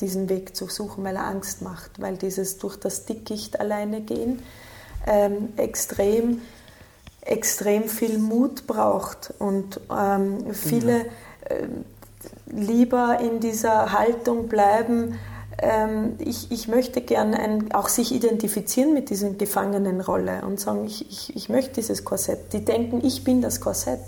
diesen 0.00 0.28
Weg 0.28 0.54
zu 0.56 0.68
suchen, 0.68 1.04
weil 1.04 1.16
er 1.16 1.26
Angst 1.26 1.62
macht, 1.62 2.00
weil 2.00 2.16
dieses 2.16 2.58
durch 2.58 2.76
das 2.76 3.06
Dickicht 3.06 3.60
alleine 3.60 4.00
gehen, 4.00 4.42
ähm, 5.06 5.54
extrem, 5.56 6.42
extrem 7.22 7.88
viel 7.88 8.18
Mut 8.18 8.66
braucht 8.66 9.32
und 9.38 9.80
ähm, 9.90 10.52
viele 10.52 11.06
äh, 11.44 11.66
lieber 12.46 13.18
in 13.20 13.40
dieser 13.40 13.92
Haltung 13.92 14.48
bleiben, 14.48 15.18
ähm, 15.62 16.14
ich, 16.18 16.50
ich 16.50 16.68
möchte 16.68 17.00
gern 17.00 17.72
auch 17.72 17.88
sich 17.88 18.12
identifizieren 18.12 18.94
mit 18.94 19.10
dieser 19.10 19.30
Gefangenenrolle 19.30 20.42
und 20.44 20.60
sagen, 20.60 20.84
ich, 20.86 21.10
ich, 21.10 21.36
ich 21.36 21.48
möchte 21.48 21.74
dieses 21.74 22.04
Korsett. 22.04 22.52
Die 22.52 22.64
denken, 22.64 23.04
ich 23.04 23.24
bin 23.24 23.42
das 23.42 23.60
Korsett. 23.60 24.00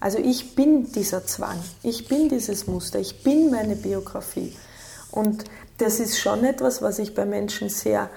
Also 0.00 0.18
ich 0.18 0.54
bin 0.54 0.92
dieser 0.92 1.26
Zwang, 1.26 1.58
ich 1.82 2.06
bin 2.06 2.28
dieses 2.28 2.68
Muster, 2.68 3.00
ich 3.00 3.24
bin 3.24 3.50
meine 3.50 3.74
Biografie. 3.74 4.54
Und 5.10 5.44
das 5.78 6.00
ist 6.00 6.18
schon 6.18 6.44
etwas, 6.44 6.82
was 6.82 6.98
ich 6.98 7.14
bei 7.14 7.24
Menschen 7.24 7.68
sehr 7.68 8.10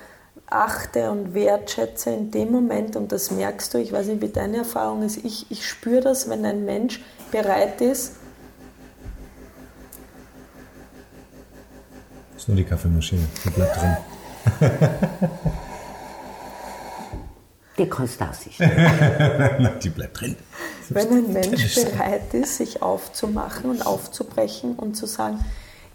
achte 0.48 1.10
und 1.12 1.34
wertschätze 1.34 2.10
in 2.12 2.32
dem 2.32 2.52
Moment, 2.52 2.96
und 2.96 3.12
das 3.12 3.32
merkst 3.32 3.74
du, 3.74 3.78
ich 3.78 3.92
weiß 3.92 4.08
nicht, 4.08 4.22
wie 4.22 4.30
deine 4.30 4.58
Erfahrung 4.58 5.04
ist, 5.04 5.24
ich, 5.24 5.50
ich 5.50 5.68
spüre 5.68 6.02
das, 6.02 6.30
wenn 6.30 6.46
ein 6.46 6.66
Mensch 6.66 7.02
bereit 7.32 7.80
ist. 7.82 8.14
Das 12.34 12.44
ist 12.44 12.48
nur 12.48 12.58
die 12.58 12.64
Kaffeemaschine, 12.66 13.22
die 13.46 13.50
bleibt 13.50 13.78
drin. 13.78 13.98
Die 17.78 17.90
kannst 17.90 18.20
du 18.20 18.26
aussehen. 18.26 18.54
die 19.84 19.90
bleibt 19.90 20.20
drin. 20.20 20.36
Wenn 20.90 21.10
ein 21.10 21.34
Mensch 21.34 21.76
bereit 21.76 22.34
ist, 22.34 22.58
sich 22.58 22.82
aufzumachen 22.82 23.70
und 23.70 23.86
aufzubrechen 23.86 24.76
und 24.76 24.96
zu 24.96 25.06
sagen, 25.06 25.44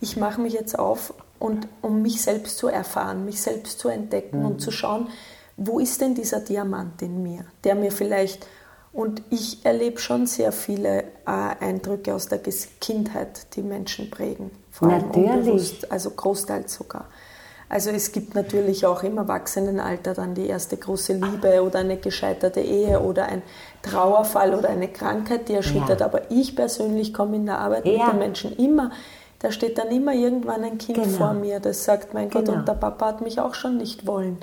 ich 0.01 0.17
mache 0.17 0.41
mich 0.41 0.53
jetzt 0.53 0.79
auf 0.79 1.15
und 1.39 1.69
um 1.83 2.03
mich 2.03 2.23
selbst 2.23 2.59
zu 2.59 2.69
erfahren, 2.69 3.25
mich 3.25 3.41
selbst 3.41 3.79
zu 3.79 3.89
entdecken 3.89 4.41
mhm. 4.41 4.47
und 4.47 4.61
zu 4.61 4.71
schauen, 4.71 5.09
wo 5.57 5.79
ist 5.79 6.01
denn 6.01 6.15
dieser 6.15 6.41
Diamant 6.41 7.01
in 7.03 7.23
mir, 7.23 7.45
der 7.65 7.75
mir 7.75 7.93
vielleicht 7.93 8.47
und 8.93 9.23
ich 9.29 9.65
erlebe 9.65 9.99
schon 9.99 10.27
sehr 10.27 10.53
viele 10.53 11.03
äh, 11.03 11.05
Eindrücke 11.61 12.15
aus 12.15 12.29
der 12.29 12.41
Kindheit, 12.81 13.55
die 13.55 13.63
Menschen 13.63 14.11
prägen, 14.11 14.51
vor 14.71 14.89
allem 14.89 15.09
natürlich. 15.09 15.31
unbewusst, 15.31 15.93
also 15.93 16.11
großteils 16.11 16.75
sogar. 16.75 17.07
Also 17.69 17.91
es 17.91 18.13
gibt 18.13 18.35
natürlich 18.35 18.87
auch 18.87 19.03
im 19.03 19.19
Erwachsenenalter 19.19 20.15
dann 20.15 20.35
die 20.35 20.47
erste 20.47 20.77
große 20.77 21.15
Liebe 21.15 21.63
oder 21.63 21.81
eine 21.81 21.97
gescheiterte 21.97 22.61
Ehe 22.61 23.01
oder 23.01 23.27
ein 23.27 23.43
Trauerfall 23.83 24.55
oder 24.55 24.69
eine 24.69 24.89
Krankheit, 24.89 25.49
die 25.49 25.55
erschüttert. 25.55 26.01
Ja. 26.01 26.07
Aber 26.07 26.31
ich 26.31 26.55
persönlich 26.55 27.13
komme 27.13 27.37
in 27.37 27.47
der 27.47 27.59
Arbeit 27.59 27.85
ja. 27.85 27.93
mit 27.93 28.13
den 28.13 28.19
Menschen 28.19 28.57
immer 28.57 28.93
da 29.39 29.53
steht 29.53 29.79
dann 29.79 29.89
immer 29.89 30.15
irgendwann 30.15 30.65
ein 30.65 30.79
Kind 30.79 31.03
genau. 31.03 31.17
vor 31.17 31.33
mir, 31.35 31.61
das 31.61 31.85
sagt, 31.85 32.15
mein 32.15 32.31
Gott, 32.31 32.47
genau. 32.47 32.59
und 32.59 32.69
der 32.69 32.75
Papa 32.75 33.07
hat 33.07 33.21
mich 33.21 33.41
auch 33.41 33.55
schon 33.55 33.77
nicht 33.77 34.07
wollen. 34.07 34.39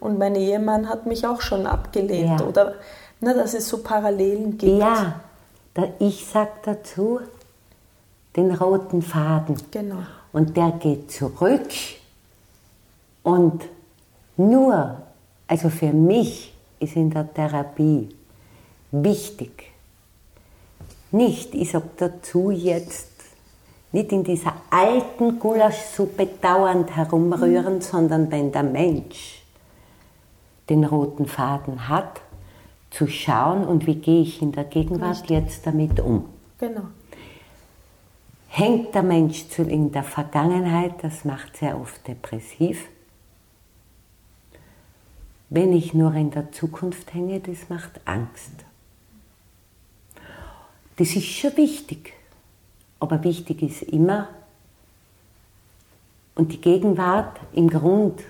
Und 0.00 0.18
mein 0.18 0.34
Ehemann 0.34 0.88
hat 0.88 1.06
mich 1.06 1.26
auch 1.26 1.40
schon 1.40 1.66
abgelehnt. 1.66 2.40
Ja. 2.40 2.46
Oder 2.46 2.74
na, 3.20 3.34
dass 3.34 3.54
es 3.54 3.68
so 3.68 3.78
Parallelen 3.78 4.56
gibt. 4.56 4.80
Ja, 4.80 5.20
ich 5.98 6.26
sage 6.26 6.52
dazu 6.64 7.20
den 8.36 8.54
roten 8.54 9.02
Faden. 9.02 9.56
Genau. 9.70 10.02
Und 10.32 10.56
der 10.56 10.72
geht 10.72 11.10
zurück. 11.10 11.70
Und 13.22 13.64
nur, 14.36 14.96
also 15.46 15.68
für 15.68 15.92
mich 15.92 16.54
ist 16.78 16.96
in 16.96 17.10
der 17.10 17.32
Therapie 17.32 18.08
wichtig, 18.92 19.72
nicht, 21.10 21.54
ich 21.54 21.72
sage 21.72 21.88
dazu 21.96 22.50
jetzt, 22.50 23.07
nicht 23.98 24.12
in 24.12 24.22
dieser 24.22 24.54
alten 24.70 25.38
Gulaschsuppe 25.38 26.28
dauernd 26.40 26.94
herumrühren, 26.94 27.76
mhm. 27.76 27.80
sondern 27.80 28.30
wenn 28.30 28.52
der 28.52 28.62
Mensch 28.62 29.42
den 30.68 30.84
roten 30.84 31.26
Faden 31.26 31.88
hat, 31.88 32.20
zu 32.90 33.06
schauen 33.06 33.66
und 33.66 33.86
wie 33.86 33.96
gehe 33.96 34.22
ich 34.22 34.40
in 34.40 34.52
der 34.52 34.64
Gegenwart 34.64 35.22
Richtig. 35.22 35.30
jetzt 35.30 35.66
damit 35.66 36.00
um. 36.00 36.26
Genau. 36.58 36.84
Hängt 38.48 38.94
der 38.94 39.02
Mensch 39.02 39.44
in 39.58 39.92
der 39.92 40.04
Vergangenheit, 40.04 40.94
das 41.02 41.24
macht 41.24 41.56
sehr 41.56 41.78
oft 41.78 42.06
depressiv. 42.06 42.88
Wenn 45.50 45.72
ich 45.72 45.92
nur 45.92 46.14
in 46.14 46.30
der 46.30 46.50
Zukunft 46.52 47.12
hänge, 47.14 47.40
das 47.40 47.68
macht 47.68 48.00
Angst. 48.04 48.52
Das 50.96 51.14
ist 51.14 51.26
schon 51.26 51.56
wichtig. 51.56 52.17
Aber 53.00 53.22
wichtig 53.24 53.62
ist 53.62 53.82
immer, 53.82 54.28
und 56.34 56.52
die 56.52 56.60
Gegenwart 56.60 57.40
im 57.52 57.68
Grund, 57.68 58.22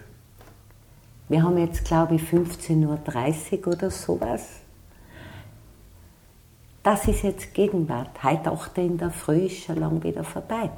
wir 1.28 1.42
haben 1.42 1.59
jetzt, 1.59 1.85
glaube 1.85 2.14
ich, 2.14 2.22
15.30 2.22 3.66
Uhr 3.66 3.74
oder 3.74 3.90
sowas. 3.90 4.61
Das 6.83 7.07
ist 7.07 7.22
jetzt 7.22 7.52
Gegenwart. 7.52 8.22
Heute 8.22 8.50
8 8.50 8.78
in 8.78 8.96
der 8.96 9.11
Früh 9.11 9.44
ist 9.44 9.64
schon 9.64 9.76
lang 9.76 10.02
wieder 10.02 10.24
vorbei. 10.24 10.70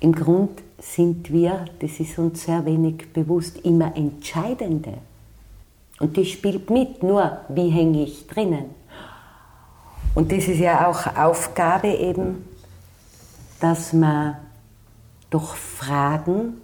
Im 0.00 0.12
Grund 0.12 0.62
sind 0.78 1.30
wir, 1.30 1.66
das 1.78 2.00
ist 2.00 2.18
uns 2.18 2.42
sehr 2.42 2.64
wenig 2.64 3.12
bewusst, 3.12 3.58
immer 3.58 3.94
Entscheidende. 3.94 4.94
Und 6.00 6.16
die 6.16 6.24
spielt 6.24 6.70
mit, 6.70 7.04
nur 7.04 7.38
wie 7.50 7.68
hänge 7.68 8.02
ich 8.02 8.26
drinnen. 8.26 8.74
Und 10.16 10.32
das 10.32 10.48
ist 10.48 10.58
ja 10.58 10.88
auch 10.88 11.06
Aufgabe 11.16 11.88
eben 11.88 12.49
dass 13.60 13.92
man 13.92 14.36
durch 15.30 15.54
Fragen, 15.54 16.60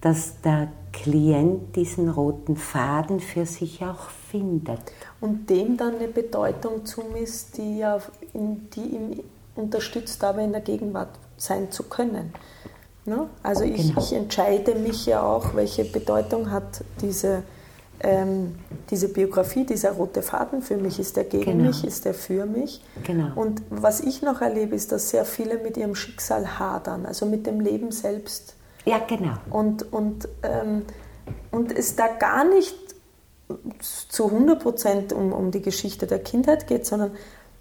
dass 0.00 0.40
der 0.42 0.68
Klient 0.92 1.76
diesen 1.76 2.08
roten 2.08 2.56
Faden 2.56 3.20
für 3.20 3.44
sich 3.44 3.82
auch 3.84 4.08
findet. 4.30 4.80
Und 5.20 5.50
dem 5.50 5.76
dann 5.76 5.96
eine 5.96 6.08
Bedeutung 6.08 6.86
zumisst, 6.86 7.58
die, 7.58 7.78
ja 7.78 7.98
in, 8.32 8.70
die 8.70 8.80
ihm 8.80 9.20
unterstützt, 9.56 10.22
aber 10.24 10.42
in 10.42 10.52
der 10.52 10.60
Gegenwart 10.60 11.10
sein 11.36 11.70
zu 11.70 11.84
können. 11.84 12.32
Ne? 13.04 13.28
Also 13.42 13.64
ich, 13.64 13.88
genau. 13.88 14.00
ich, 14.00 14.12
entscheide 14.12 14.74
mich 14.74 15.06
ja 15.06 15.22
auch, 15.22 15.54
welche 15.54 15.84
Bedeutung 15.84 16.50
hat 16.50 16.82
diese 17.00 17.42
ähm, 18.00 18.54
diese 18.90 19.08
Biografie, 19.08 19.64
dieser 19.64 19.92
rote 19.92 20.22
Faden 20.22 20.62
für 20.62 20.76
mich, 20.76 20.98
ist 20.98 21.16
der 21.16 21.24
gegen 21.24 21.44
Genau. 21.58 21.64
mich, 21.64 21.84
ist 21.84 22.04
der 22.04 22.14
für 22.14 22.46
mich. 22.46 22.82
Genau. 23.04 23.28
Und 23.34 23.62
was 23.70 24.00
ich 24.00 24.22
noch 24.22 24.40
erlebe, 24.40 24.74
ist, 24.76 24.92
dass 24.92 25.10
sehr 25.10 25.24
viele 25.24 25.58
mit 25.58 25.76
ihrem 25.76 25.94
Schicksal 25.94 26.58
hadern, 26.58 27.06
also 27.06 27.26
mit 27.26 27.46
dem 27.46 27.60
Leben 27.60 27.90
selbst. 27.92 28.54
Ja, 28.84 28.98
genau. 29.06 29.34
Und, 29.50 29.92
und, 29.92 30.28
ähm, 30.42 30.82
und 31.50 31.72
es 31.76 31.96
da 31.96 32.06
gar 32.08 32.44
nicht 32.44 32.76
zu 33.80 34.26
100 34.26 34.60
Prozent 34.62 35.12
um, 35.12 35.32
um 35.32 35.50
die 35.50 35.62
Geschichte 35.62 36.06
der 36.06 36.18
Kindheit 36.18 36.66
geht, 36.66 36.86
sondern 36.86 37.12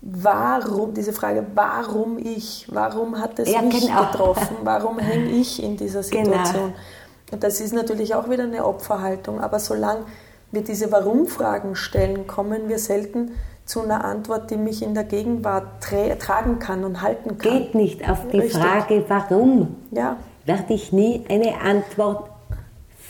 warum, 0.02 0.94
diese 0.94 1.14
Frage, 1.14 1.46
warum 1.56 2.18
ich, 2.20 2.68
warum 2.72 3.20
hat 3.20 3.40
es 3.40 3.52
Ja, 3.52 3.62
mich 3.62 3.88
genau. 3.88 4.06
getroffen, 4.12 4.58
warum 4.64 5.00
hänge 5.00 5.30
ich 5.32 5.62
in 5.64 5.78
dieser 5.78 6.02
Genau. 6.10 6.24
Situation? 6.44 6.74
Und 7.32 7.44
das 7.44 7.60
ist 7.60 7.74
natürlich 7.74 8.14
auch 8.14 8.30
wieder 8.30 8.44
eine 8.44 8.66
Opferhaltung, 8.66 9.40
aber 9.42 9.60
solange 9.60 10.06
wir 10.56 10.64
diese 10.64 10.92
Warum-Fragen 10.92 11.76
stellen, 11.76 12.26
kommen 12.26 12.68
wir 12.68 12.80
selten 12.80 13.32
zu 13.66 13.82
einer 13.82 14.04
Antwort, 14.04 14.50
die 14.50 14.58
mich 14.58 14.82
in 14.82 14.94
der 14.96 15.04
Gegenwart 15.04 15.66
tra 15.82 16.16
tragen 16.16 16.58
kann 16.60 16.84
und 16.84 17.02
halten 17.02 17.38
kann. 17.38 17.52
Geht 17.52 17.76
nicht 17.76 18.10
auf 18.10 18.28
die 18.32 18.40
Richtig. 18.40 18.62
Frage, 18.62 19.06
warum, 19.08 19.76
Ja, 19.92 20.18
werde 20.46 20.74
ich 20.74 20.92
nie 20.92 21.24
eine 21.30 21.60
Antwort 21.62 22.30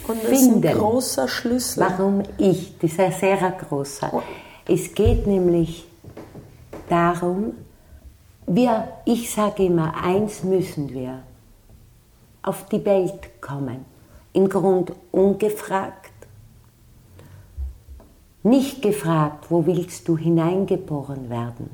und 0.07 0.23
das 0.23 0.31
ist 0.31 0.47
ein 0.47 0.51
finden. 0.61 0.77
großer 0.77 1.27
Schlüssel. 1.27 1.85
Warum 1.87 2.23
ich? 2.37 2.77
Das 2.79 2.91
ist 2.91 2.99
ein 2.99 3.11
sehr 3.11 3.37
großer. 3.51 4.11
Es 4.67 4.93
geht 4.93 5.27
nämlich 5.27 5.87
darum, 6.89 7.53
wir, 8.47 8.87
ich 9.05 9.31
sage 9.33 9.65
immer, 9.65 9.93
eins 10.03 10.43
müssen 10.43 10.89
wir, 10.93 11.23
auf 12.43 12.65
die 12.67 12.85
Welt 12.85 13.41
kommen. 13.41 13.85
Im 14.33 14.47
Grund 14.49 14.91
ungefragt. 15.11 16.04
Nicht 18.45 18.83
gefragt, 18.83 19.45
wo 19.49 19.65
willst 19.65 20.07
du 20.07 20.19
hineingeboren 20.19 21.31
werden? 21.31 21.71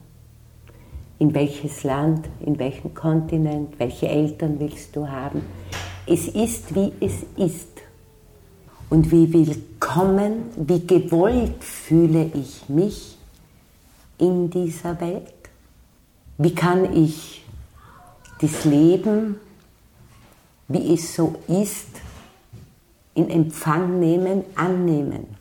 In 1.20 1.34
welches 1.34 1.84
Land, 1.84 2.30
in 2.40 2.58
welchen 2.60 2.94
Kontinent, 2.94 3.78
welche 3.78 4.08
Eltern 4.08 4.58
willst 4.58 4.96
du 4.96 5.06
haben? 5.06 5.42
Es 6.08 6.30
ist, 6.30 6.74
wie 6.74 6.94
es 7.02 7.24
ist. 7.36 7.68
Und 8.90 9.12
wie 9.12 9.34
willkommen, 9.34 10.44
wie 10.56 10.88
gewollt 10.88 11.62
fühle 11.62 12.32
ich 12.34 12.70
mich 12.70 13.18
in 14.18 14.50
dieser 14.50 14.98
Welt? 15.02 15.34
Wie 16.38 16.56
kann 16.56 16.96
ich 16.96 17.44
das 18.40 18.64
Leben, 18.64 19.42
wie 20.70 20.94
es 20.94 21.18
so 21.18 21.36
ist, 21.50 21.90
in 23.14 23.30
Empfang 23.30 24.00
nehmen, 24.00 24.46
annehmen? 24.56 25.41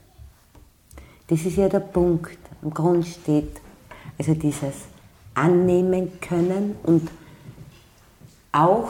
Das 1.30 1.42
ist 1.46 1.58
ja 1.58 1.68
der 1.68 1.78
Punkt. 1.78 2.38
Am 2.60 2.74
Grund 2.74 3.06
steht 3.06 3.60
also 4.18 4.34
dieses 4.34 4.74
Annehmen 5.32 6.20
können 6.20 6.74
und 6.82 7.08
auch 8.50 8.88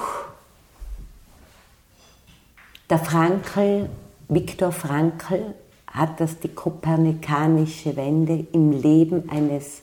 der 2.88 2.98
Frankl, 2.98 3.90
Viktor 4.28 4.72
Frankl, 4.72 5.54
hat 5.86 6.18
das 6.18 6.40
die 6.40 6.48
kopernikanische 6.48 7.94
Wende 7.94 8.46
im 8.52 8.72
Leben 8.72 9.28
eines 9.28 9.82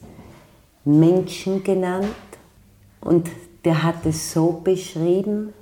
Menschen 0.84 1.64
genannt 1.64 2.08
und 3.02 3.30
der 3.66 3.84
hat 3.84 4.04
es 4.08 4.34
so 4.34 4.62
beschrieben, 4.64 5.54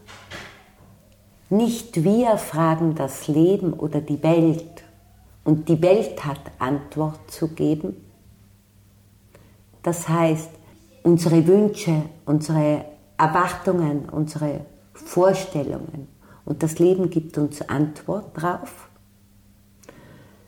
nicht 1.49 2.05
wir 2.05 2.37
fragen 2.37 2.95
das 2.95 3.27
Leben 3.27 3.73
oder 3.73 3.99
die 3.99 4.23
Welt 4.23 4.84
und 5.45 5.69
die 5.69 5.81
Welt 5.81 6.25
hat 6.25 6.41
Antwort 6.59 7.31
zu 7.31 7.47
geben. 7.47 7.95
Das 9.83 10.09
heißt, 10.09 10.49
unsere 11.03 11.47
Wünsche, 11.47 12.01
unsere 12.25 12.83
Erwartungen, 13.17 14.09
unsere 14.09 14.65
Vorstellungen 14.93 16.07
und 16.43 16.63
das 16.63 16.79
Leben 16.79 17.09
gibt 17.09 17.37
uns 17.37 17.61
Antwort 17.61 18.31
drauf, 18.33 18.89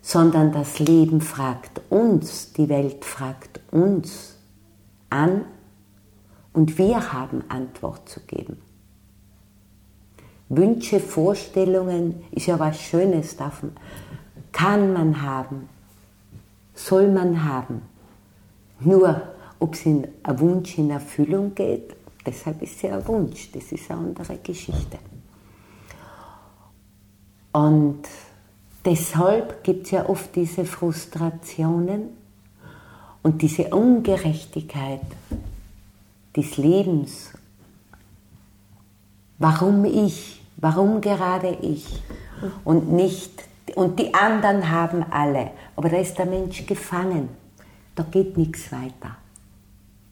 sondern 0.02 0.52
das 0.52 0.80
Leben 0.80 1.22
fragt 1.22 1.82
uns, 1.90 2.54
die 2.54 2.68
Welt 2.68 3.06
fragt 3.06 3.60
uns 3.72 4.36
an 5.10 5.46
und 6.54 6.78
wir 6.78 7.14
haben 7.14 7.44
Antwort 7.50 8.10
zu 8.10 8.22
geben. 8.22 8.58
Wünsche, 10.50 11.00
Vorstellungen 11.00 12.24
ist 12.32 12.48
ja 12.48 12.58
was 12.58 12.80
Schönes, 12.80 13.36
darf, 13.36 13.62
kann 14.58 14.92
man 14.92 15.22
haben, 15.22 15.70
soll 16.74 17.12
man 17.12 17.44
haben. 17.46 17.84
Nur, 18.80 19.22
ob 19.60 19.76
es 19.76 19.86
in 19.86 20.08
ein 20.24 20.40
Wunsch 20.40 20.80
in 20.80 20.90
Erfüllung 20.90 21.54
geht, 21.54 21.96
deshalb 22.26 22.64
ist 22.64 22.78
es 22.78 22.82
ja 22.82 22.98
ein 22.98 23.08
Wunsch, 23.08 23.52
das 23.52 23.72
ist 23.72 23.92
eine 23.92 24.00
andere 24.00 24.38
Geschichte. 24.38 24.98
Und 27.52 28.02
deshalb 28.84 29.64
gibt 29.64 29.86
es 29.86 29.92
ja 29.92 30.10
oft 30.10 30.36
diese 30.36 30.66
Frustrationen 30.66 32.10
und 33.22 33.44
diese 33.44 33.66
Ungerechtigkeit 33.70 35.02
des 36.36 36.58
Lebens. 36.58 37.30
Warum 39.38 39.86
ich? 39.86 40.42
Warum 40.56 41.00
gerade 41.02 41.56
ich? 41.62 42.02
Und 42.64 42.92
nicht, 42.92 43.48
und 43.78 44.00
die 44.00 44.12
anderen 44.16 44.72
haben 44.72 45.06
alle. 45.12 45.52
Aber 45.76 45.90
da 45.90 45.98
ist 45.98 46.18
der 46.18 46.26
Mensch 46.26 46.66
gefangen. 46.66 47.30
Da 47.94 48.02
geht 48.02 48.36
nichts 48.36 48.72
weiter. 48.72 49.18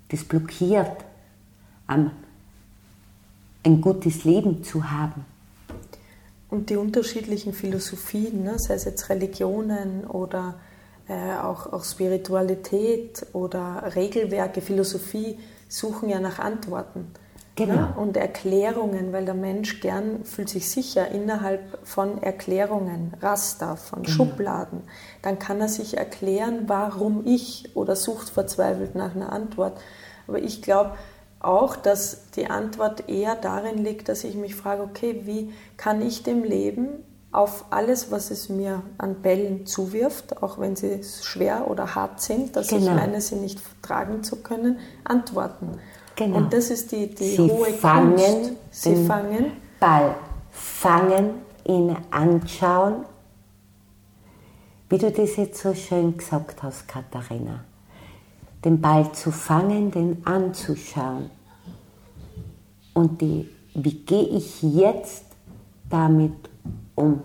Das 0.10 0.24
blockiert, 0.24 1.04
ein 1.88 2.12
gutes 3.82 4.24
Leben 4.24 4.64
zu 4.64 4.92
haben. 4.92 5.26
Und 6.52 6.70
die 6.70 6.76
unterschiedlichen 6.76 7.54
Philosophien, 7.54 8.44
ne, 8.44 8.60
sei 8.60 8.76
es 8.76 8.86
jetzt 8.86 9.10
Religionen 9.10 10.06
oder 10.06 10.60
äh, 11.08 11.36
auch, 11.38 11.74
auch 11.74 11.84
Spiritualität 11.84 13.26
oder 13.34 13.96
Regelwerke, 13.96 14.62
Philosophie, 14.62 15.40
suchen 15.68 16.10
ja 16.10 16.20
nach 16.20 16.38
Antworten. 16.38 17.08
Genau. 17.56 17.74
Ne? 17.74 17.94
Und 17.98 18.18
Erklärungen, 18.18 19.14
weil 19.14 19.26
der 19.26 19.34
Mensch 19.34 19.80
gern 19.80 20.26
fühlt 20.26 20.50
sich 20.50 20.70
sicher 20.70 21.10
innerhalb 21.10 21.62
von 21.84 22.22
Erklärungen, 22.22 23.14
Raster, 23.22 23.78
von 23.78 24.04
Genau. 24.04 24.14
Schubladen. 24.16 24.82
Dann 25.22 25.40
kann 25.40 25.62
er 25.62 25.70
sich 25.70 25.98
erklären, 25.98 26.64
warum 26.68 27.26
ich 27.26 27.76
oder 27.76 27.96
sucht 27.96 28.30
verzweifelt 28.30 28.96
nach 28.96 29.16
einer 29.16 29.32
Antwort. 29.32 29.78
Aber 30.28 30.40
ich 30.40 30.62
glaube 30.62 30.92
auch, 31.40 31.76
dass 31.76 32.32
die 32.32 32.48
Antwort 32.50 33.08
eher 33.08 33.36
darin 33.36 33.78
liegt, 33.84 34.10
dass 34.10 34.24
ich 34.24 34.36
mich 34.36 34.56
frage, 34.56 34.82
okay, 34.84 35.22
wie 35.26 35.54
kann 35.78 36.02
ich 36.02 36.24
dem 36.24 36.44
Leben 36.44 36.88
auf 37.32 37.66
alles, 37.70 38.12
was 38.12 38.32
es 38.32 38.48
mir 38.50 38.82
an 38.98 39.16
Bällen 39.22 39.66
zuwirft, 39.66 40.42
auch 40.42 40.58
wenn 40.58 40.76
sie 40.76 41.02
schwer 41.04 41.70
oder 41.70 41.94
hart 41.94 42.22
sind, 42.22 42.56
dass 42.56 42.72
ich 42.72 42.80
Genau. 42.80 42.96
meine, 42.96 43.20
sie 43.22 43.36
nicht 43.36 43.60
tragen 43.82 44.24
zu 44.24 44.38
können, 44.38 44.80
antworten. 45.04 45.78
Genau. 46.16 46.38
Und 46.38 46.54
das 46.54 46.70
ist 46.70 46.92
die, 46.92 47.08
die 47.08 47.36
Sie 47.36 47.52
hohe 47.52 47.74
fangen 47.74 48.16
Kunst. 48.16 48.54
Sie 48.72 49.06
fangen 49.06 49.52
Ball 49.80 50.16
fangen, 50.52 51.42
ihn 51.66 51.96
anschauen, 52.12 53.06
wie 54.90 54.98
du 54.98 55.12
das 55.12 55.36
jetzt 55.36 55.62
so 55.62 55.74
schön 55.74 56.18
gesagt 56.18 56.64
hast, 56.64 56.88
Katharina. 56.88 57.64
Den 58.64 58.80
Ball 58.82 59.12
zu 59.12 59.32
fangen, 59.32 59.92
den 59.92 60.26
anzuschauen. 60.26 61.30
Und 62.94 63.22
die, 63.22 63.50
wie 63.74 63.94
gehe 63.94 64.28
ich 64.30 64.62
jetzt 64.64 65.26
damit 65.90 66.34
um? 66.96 67.22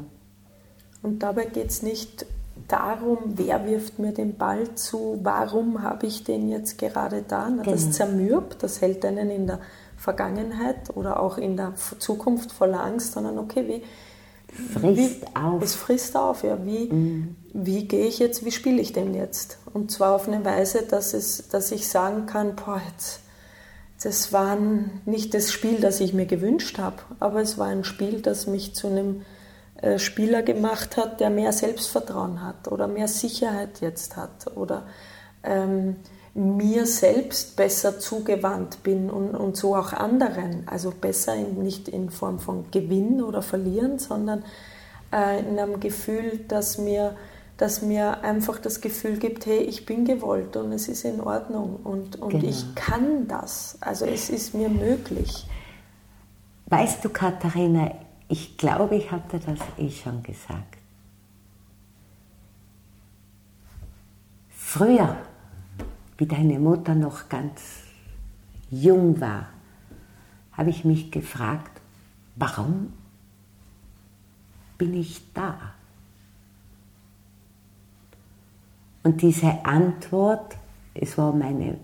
Und 1.02 1.22
dabei 1.22 1.46
geht 1.46 1.70
es 1.70 1.82
nicht 1.82 2.26
darum, 2.70 3.18
wer 3.36 3.66
wirft 3.66 3.98
mir 3.98 4.12
den 4.12 4.36
Ball 4.36 4.74
zu, 4.74 5.18
warum 5.22 5.82
habe 5.82 6.06
ich 6.06 6.24
den 6.24 6.48
jetzt 6.48 6.78
gerade 6.78 7.22
da. 7.26 7.48
Na, 7.50 7.62
Das 7.62 7.82
Genau. 7.82 7.92
zermürbt, 7.92 8.62
das 8.62 8.80
hält 8.80 9.04
einen 9.04 9.30
in 9.30 9.46
der 9.46 9.60
Vergangenheit 9.96 10.94
oder 10.94 11.20
auch 11.20 11.36
in 11.38 11.56
der 11.56 11.74
Zukunft 11.98 12.52
voller 12.52 12.82
Angst, 12.82 13.12
sondern 13.12 13.38
okay, 13.38 13.66
wie. 13.68 13.82
Frisst 14.72 15.22
wie, 15.22 15.36
auf. 15.36 15.62
Es 15.62 15.74
frisst 15.74 16.16
auf, 16.16 16.42
ja. 16.42 16.58
Wie, 16.64 16.90
wie 17.52 17.86
gehe 17.86 18.06
ich 18.06 18.18
jetzt, 18.18 18.44
wie 18.44 18.50
spiele 18.50 18.80
ich 18.80 18.92
den 18.92 19.14
jetzt? 19.14 19.58
Und 19.72 19.90
zwar 19.92 20.14
auf 20.14 20.26
eine 20.26 20.44
Weise, 20.44 20.82
dass, 20.82 21.14
es, 21.14 21.48
dass 21.48 21.70
ich 21.70 21.88
sagen 21.88 22.26
kann, 22.26 22.56
boah, 22.56 22.80
jetzt, 22.90 23.20
das 24.02 24.32
war 24.32 24.56
nicht 25.04 25.34
das 25.34 25.52
Spiel, 25.52 25.80
das 25.80 26.00
ich 26.00 26.14
mir 26.14 26.26
gewünscht 26.26 26.78
habe, 26.78 26.96
aber 27.20 27.42
es 27.42 27.58
war 27.58 27.68
ein 27.68 27.84
Spiel, 27.84 28.22
das 28.22 28.46
mich 28.46 28.74
zu 28.74 28.88
einem 28.88 29.22
Spieler 29.98 30.42
gemacht 30.42 30.96
hat, 30.96 31.20
der 31.20 31.30
mehr 31.30 31.52
Selbstvertrauen 31.52 32.42
hat 32.42 32.68
oder 32.68 32.86
mehr 32.86 33.08
Sicherheit 33.08 33.80
jetzt 33.80 34.16
hat 34.16 34.56
oder 34.56 34.84
ähm, 35.42 35.96
mir 36.34 36.86
selbst 36.86 37.56
besser 37.56 37.98
zugewandt 37.98 38.82
bin 38.82 39.10
und, 39.10 39.34
und 39.34 39.56
so 39.56 39.74
auch 39.74 39.92
anderen. 39.92 40.64
Also 40.66 40.90
besser 40.90 41.34
in, 41.34 41.62
nicht 41.62 41.88
in 41.88 42.10
Form 42.10 42.38
von 42.38 42.70
Gewinn 42.70 43.22
oder 43.22 43.42
Verlieren, 43.42 43.98
sondern 43.98 44.44
äh, 45.12 45.40
in 45.40 45.58
einem 45.58 45.80
Gefühl, 45.80 46.40
dass 46.46 46.78
mir, 46.78 47.16
das 47.56 47.82
mir 47.82 48.22
einfach 48.22 48.58
das 48.58 48.80
Gefühl 48.80 49.18
gibt, 49.18 49.46
hey, 49.46 49.58
ich 49.58 49.86
bin 49.86 50.04
gewollt 50.04 50.56
und 50.56 50.72
es 50.72 50.88
ist 50.88 51.04
in 51.04 51.20
Ordnung 51.20 51.80
und, 51.82 52.20
und 52.20 52.30
genau. 52.30 52.44
ich 52.48 52.74
kann 52.74 53.26
das. 53.26 53.78
Also 53.80 54.04
es 54.04 54.30
ist 54.30 54.54
mir 54.54 54.68
möglich. 54.68 55.46
Weißt 56.66 57.04
du, 57.04 57.08
Katharina, 57.08 57.90
ich 58.30 58.56
glaube, 58.56 58.94
ich 58.94 59.10
hatte 59.10 59.40
das 59.40 59.58
eh 59.76 59.90
schon 59.90 60.22
gesagt. 60.22 60.78
Früher, 64.48 65.16
wie 66.16 66.26
deine 66.26 66.60
Mutter 66.60 66.94
noch 66.94 67.28
ganz 67.28 67.60
jung 68.70 69.20
war, 69.20 69.48
habe 70.52 70.70
ich 70.70 70.84
mich 70.84 71.10
gefragt, 71.10 71.80
warum 72.36 72.92
bin 74.78 74.94
ich 74.94 75.20
da? 75.34 75.74
Und 79.02 79.22
diese 79.22 79.64
Antwort, 79.64 80.56
es 80.94 81.18
war 81.18 81.32
meine 81.32 81.78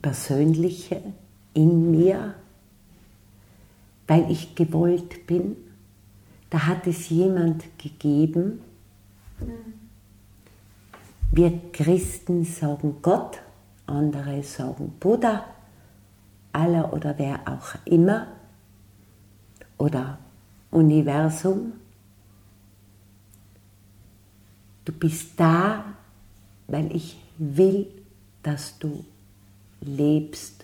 persönliche 0.00 1.02
in 1.52 1.90
mir, 1.90 2.34
weil 4.06 4.30
ich 4.30 4.54
gewollt 4.54 5.26
bin, 5.26 5.65
da 6.50 6.66
hat 6.66 6.86
es 6.86 7.08
jemand 7.08 7.64
gegeben. 7.78 8.60
Wir 11.32 11.60
Christen 11.72 12.44
sagen 12.44 12.96
Gott, 13.02 13.40
andere 13.86 14.42
sagen 14.42 14.94
Buddha, 15.00 15.44
Allah 16.52 16.90
oder 16.90 17.18
wer 17.18 17.40
auch 17.46 17.74
immer 17.84 18.28
oder 19.76 20.18
Universum. 20.70 21.72
Du 24.84 24.92
bist 24.92 25.38
da, 25.38 25.84
weil 26.68 26.94
ich 26.94 27.18
will, 27.38 27.86
dass 28.42 28.78
du 28.78 29.04
lebst. 29.80 30.55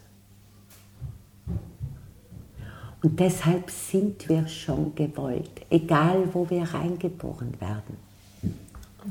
Und 3.03 3.19
deshalb 3.19 3.71
sind 3.71 4.29
wir 4.29 4.47
schon 4.47 4.95
gewollt, 4.95 5.51
egal 5.71 6.29
wo 6.33 6.49
wir 6.49 6.63
reingeboren 6.63 7.61
werden. 7.61 7.97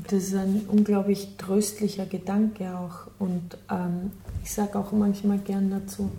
Das 0.08 0.22
ist 0.22 0.34
ein 0.34 0.62
unglaublich 0.68 1.36
tröstlicher 1.36 2.06
Gedanke 2.06 2.74
auch. 2.74 3.10
Und 3.18 3.58
ähm, 3.70 4.12
ich 4.42 4.52
sage 4.52 4.78
auch 4.78 4.92
manchmal 4.92 5.38
gern 5.38 5.70
dazu, 5.70 6.10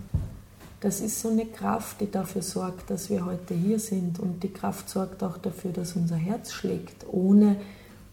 das 0.80 1.00
ist 1.00 1.20
so 1.20 1.30
eine 1.30 1.46
Kraft, 1.46 2.00
die 2.00 2.10
dafür 2.10 2.42
sorgt, 2.42 2.90
dass 2.90 3.10
wir 3.10 3.24
heute 3.24 3.54
hier 3.54 3.80
sind. 3.80 4.20
Und 4.20 4.42
die 4.44 4.52
Kraft 4.52 4.88
sorgt 4.88 5.24
auch 5.24 5.38
dafür, 5.38 5.72
dass 5.72 5.96
unser 5.96 6.16
Herz 6.16 6.52
schlägt, 6.52 7.04
ohne 7.10 7.56
genau. 7.56 7.58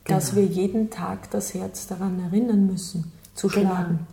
dass 0.05 0.36
wir 0.36 0.45
jeden 0.45 0.89
Tag 0.89 1.30
das 1.30 1.53
Herz 1.53 1.86
daran 1.86 2.20
erinnern 2.20 2.66
müssen, 2.66 3.12
zu 3.36 3.47
genau. 3.47 3.70
schlagen. 3.70 4.07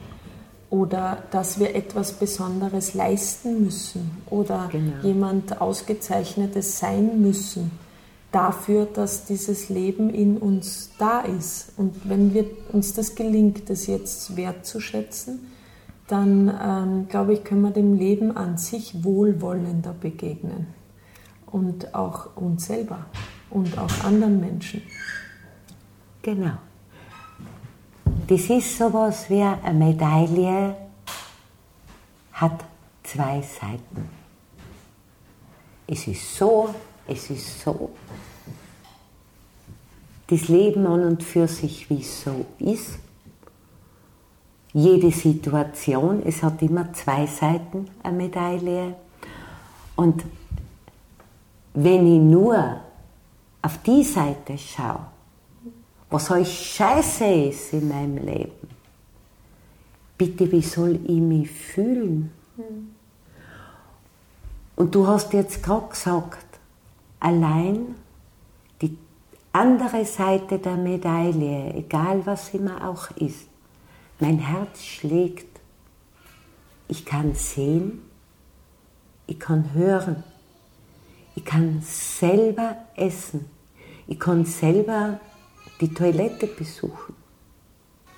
Oder 0.70 1.22
dass 1.30 1.58
wir 1.58 1.74
etwas 1.74 2.12
Besonderes 2.12 2.92
leisten 2.94 3.64
müssen 3.64 4.22
oder 4.28 4.68
genau. 4.70 5.02
jemand 5.02 5.60
Ausgezeichnetes 5.60 6.78
sein 6.78 7.22
müssen 7.22 7.70
dafür, 8.32 8.86
dass 8.86 9.24
dieses 9.24 9.68
Leben 9.68 10.10
in 10.10 10.36
uns 10.36 10.90
da 10.98 11.20
ist. 11.20 11.72
Und 11.76 12.08
wenn 12.08 12.34
wir, 12.34 12.44
uns 12.72 12.92
das 12.92 13.14
gelingt, 13.14 13.70
das 13.70 13.86
jetzt 13.86 14.36
wertzuschätzen, 14.36 15.50
dann 16.06 16.48
ähm, 16.62 17.08
glaube 17.08 17.34
ich, 17.34 17.44
können 17.44 17.62
wir 17.62 17.70
dem 17.70 17.94
Leben 17.94 18.36
an 18.36 18.58
sich 18.58 19.04
wohlwollender 19.04 19.94
begegnen. 19.94 20.66
Und 21.46 21.94
auch 21.94 22.36
uns 22.36 22.66
selber 22.66 23.06
und 23.48 23.78
auch 23.78 24.04
anderen 24.04 24.40
Menschen. 24.40 24.82
Genau. 26.20 26.58
Das 28.28 28.50
ist 28.50 28.76
sowas 28.76 29.30
wie 29.30 29.40
eine 29.40 29.72
Medaille, 29.72 30.76
hat 32.34 32.62
zwei 33.02 33.40
Seiten. 33.40 34.06
Es 35.86 36.06
ist 36.06 36.36
so, 36.36 36.74
es 37.06 37.30
ist 37.30 37.62
so. 37.62 37.90
Das 40.26 40.48
Leben 40.48 40.86
an 40.86 41.04
und 41.04 41.22
für 41.22 41.48
sich, 41.48 41.88
wie 41.88 42.02
es 42.02 42.22
so 42.22 42.44
ist, 42.58 42.98
jede 44.74 45.10
Situation, 45.10 46.22
es 46.22 46.42
hat 46.42 46.60
immer 46.60 46.92
zwei 46.92 47.26
Seiten, 47.26 47.88
eine 48.02 48.14
Medaille. 48.14 48.94
Und 49.96 50.22
wenn 51.72 52.06
ich 52.06 52.20
nur 52.20 52.82
auf 53.62 53.78
die 53.78 54.04
Seite 54.04 54.58
schaue, 54.58 55.06
was 56.10 56.30
euch 56.30 56.74
scheiße 56.74 57.24
ist 57.24 57.72
in 57.72 57.88
meinem 57.88 58.16
Leben, 58.18 58.68
bitte, 60.16 60.50
wie 60.50 60.62
soll 60.62 60.98
ich 61.04 61.20
mich 61.20 61.50
fühlen? 61.50 62.32
Mhm. 62.56 62.94
Und 64.76 64.94
du 64.94 65.06
hast 65.06 65.32
jetzt 65.32 65.62
gerade 65.62 65.88
gesagt, 65.88 66.46
allein 67.20 67.94
die 68.80 68.96
andere 69.52 70.04
Seite 70.04 70.58
der 70.58 70.76
Medaille, 70.76 71.74
egal 71.74 72.24
was 72.24 72.54
immer 72.54 72.88
auch 72.88 73.10
ist, 73.16 73.48
mein 74.20 74.38
Herz 74.38 74.82
schlägt. 74.82 75.46
Ich 76.88 77.04
kann 77.04 77.34
sehen, 77.34 78.02
ich 79.26 79.38
kann 79.38 79.74
hören, 79.74 80.22
ich 81.34 81.44
kann 81.44 81.82
selber 81.82 82.76
essen, 82.96 83.50
ich 84.06 84.18
kann 84.18 84.44
selber 84.44 85.20
die 85.80 85.92
Toilette 85.92 86.46
besuchen. 86.46 87.14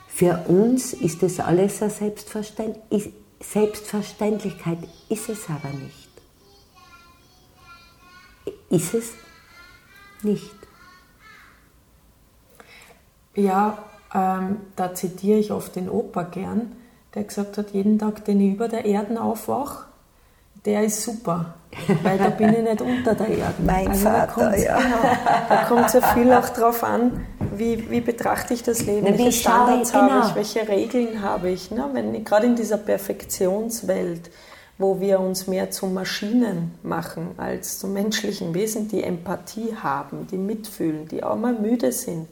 Für 0.08 0.44
uns 0.48 0.92
ist 0.92 1.22
das 1.22 1.40
alles 1.40 1.80
eine 1.82 1.90
Selbstverständlich 1.90 3.12
Selbstverständlichkeit, 3.42 4.78
ist 5.08 5.28
es 5.30 5.48
aber 5.48 5.70
nicht. 5.70 6.10
Ist 8.68 8.94
es 8.94 9.12
nicht. 10.22 10.54
Ja, 13.34 13.78
ähm, 14.14 14.58
da 14.76 14.94
zitiere 14.94 15.38
ich 15.38 15.52
oft 15.52 15.74
den 15.74 15.88
Opa 15.88 16.24
gern, 16.24 16.72
der 17.14 17.24
gesagt 17.24 17.56
hat, 17.56 17.70
jeden 17.70 17.98
Tag, 17.98 18.24
den 18.24 18.40
ich 18.40 18.54
über 18.54 18.68
der 18.68 18.84
Erde 18.84 19.20
aufwache, 19.20 19.86
der 20.64 20.84
ist 20.84 21.02
super, 21.02 21.54
weil 22.02 22.18
da 22.18 22.28
bin 22.28 22.52
ich 22.52 22.62
nicht 22.62 22.82
unter 22.82 23.14
der 23.14 23.28
Erde. 23.28 23.54
Mein 23.64 23.88
also 23.88 24.04
Vater, 24.04 24.58
ja. 24.58 24.78
Genau, 24.78 25.16
da 25.48 25.64
kommt 25.64 25.94
ja 25.94 26.02
viel 26.12 26.32
auch 26.32 26.48
drauf 26.50 26.84
an, 26.84 27.26
wie, 27.60 27.88
wie 27.90 28.00
betrachte 28.00 28.54
ich 28.54 28.64
das 28.64 28.84
Leben, 28.84 29.06
welche 29.06 29.30
Standards 29.30 29.92
genau. 29.92 30.10
habe 30.10 30.26
ich, 30.26 30.34
welche 30.34 30.68
Regeln 30.68 31.22
habe 31.22 31.50
ich. 31.50 31.70
Ne? 31.70 31.88
Wenn, 31.92 32.24
gerade 32.24 32.46
in 32.46 32.56
dieser 32.56 32.78
Perfektionswelt, 32.78 34.30
wo 34.78 34.98
wir 34.98 35.20
uns 35.20 35.46
mehr 35.46 35.70
zu 35.70 35.86
Maschinen 35.86 36.74
machen 36.82 37.32
als 37.36 37.78
zu 37.78 37.86
menschlichen 37.86 38.54
Wesen, 38.54 38.88
die 38.88 39.04
Empathie 39.04 39.76
haben, 39.80 40.26
die 40.26 40.38
mitfühlen, 40.38 41.06
die 41.06 41.22
auch 41.22 41.36
mal 41.36 41.52
müde 41.52 41.92
sind, 41.92 42.26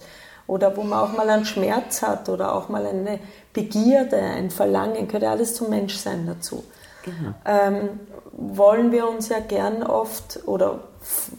oder 0.48 0.74
wo 0.76 0.82
man 0.82 0.98
auch 0.98 1.12
mal 1.12 1.28
einen 1.28 1.44
Schmerz 1.44 2.00
hat 2.00 2.30
oder 2.30 2.54
auch 2.54 2.70
mal 2.70 2.86
eine 2.86 3.20
Begierde, 3.52 4.16
ein 4.16 4.50
Verlangen, 4.50 5.06
gehört 5.06 5.22
ja 5.24 5.30
alles 5.30 5.54
zum 5.54 5.68
Menschsein 5.68 6.26
dazu. 6.26 6.64
Genau. 7.04 7.34
Ähm, 7.44 8.00
wollen 8.32 8.90
wir 8.90 9.08
uns 9.08 9.28
ja 9.28 9.40
gern 9.40 9.82
oft 9.82 10.40
oder 10.46 10.80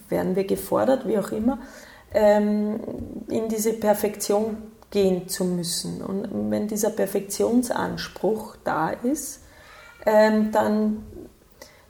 werden 0.09 0.35
wir 0.35 0.43
gefordert, 0.43 1.07
wie 1.07 1.17
auch 1.17 1.31
immer, 1.31 1.57
ähm, 2.13 2.79
in 3.27 3.47
diese 3.47 3.73
Perfektion 3.73 4.57
gehen 4.91 5.27
zu 5.27 5.45
müssen. 5.45 6.01
Und 6.01 6.51
wenn 6.51 6.67
dieser 6.67 6.89
Perfektionsanspruch 6.89 8.55
da 8.63 8.89
ist, 8.89 9.43
ähm, 10.05 10.51
dann, 10.51 11.03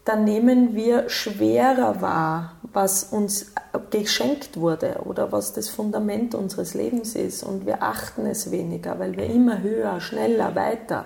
dann 0.03 0.23
nehmen 0.23 0.75
wir 0.75 1.09
schwerer 1.09 2.01
wahr, 2.01 2.53
was 2.73 3.03
uns 3.03 3.53
geschenkt 3.89 4.59
wurde 4.59 5.01
oder 5.05 5.31
was 5.31 5.53
das 5.53 5.69
Fundament 5.69 6.35
unseres 6.35 6.73
Lebens 6.73 7.15
ist. 7.15 7.43
Und 7.43 7.65
wir 7.65 7.81
achten 7.81 8.25
es 8.25 8.51
weniger, 8.51 8.99
weil 8.99 9.15
wir 9.15 9.25
immer 9.25 9.61
höher, 9.61 10.01
schneller, 10.01 10.55
weiter 10.55 11.05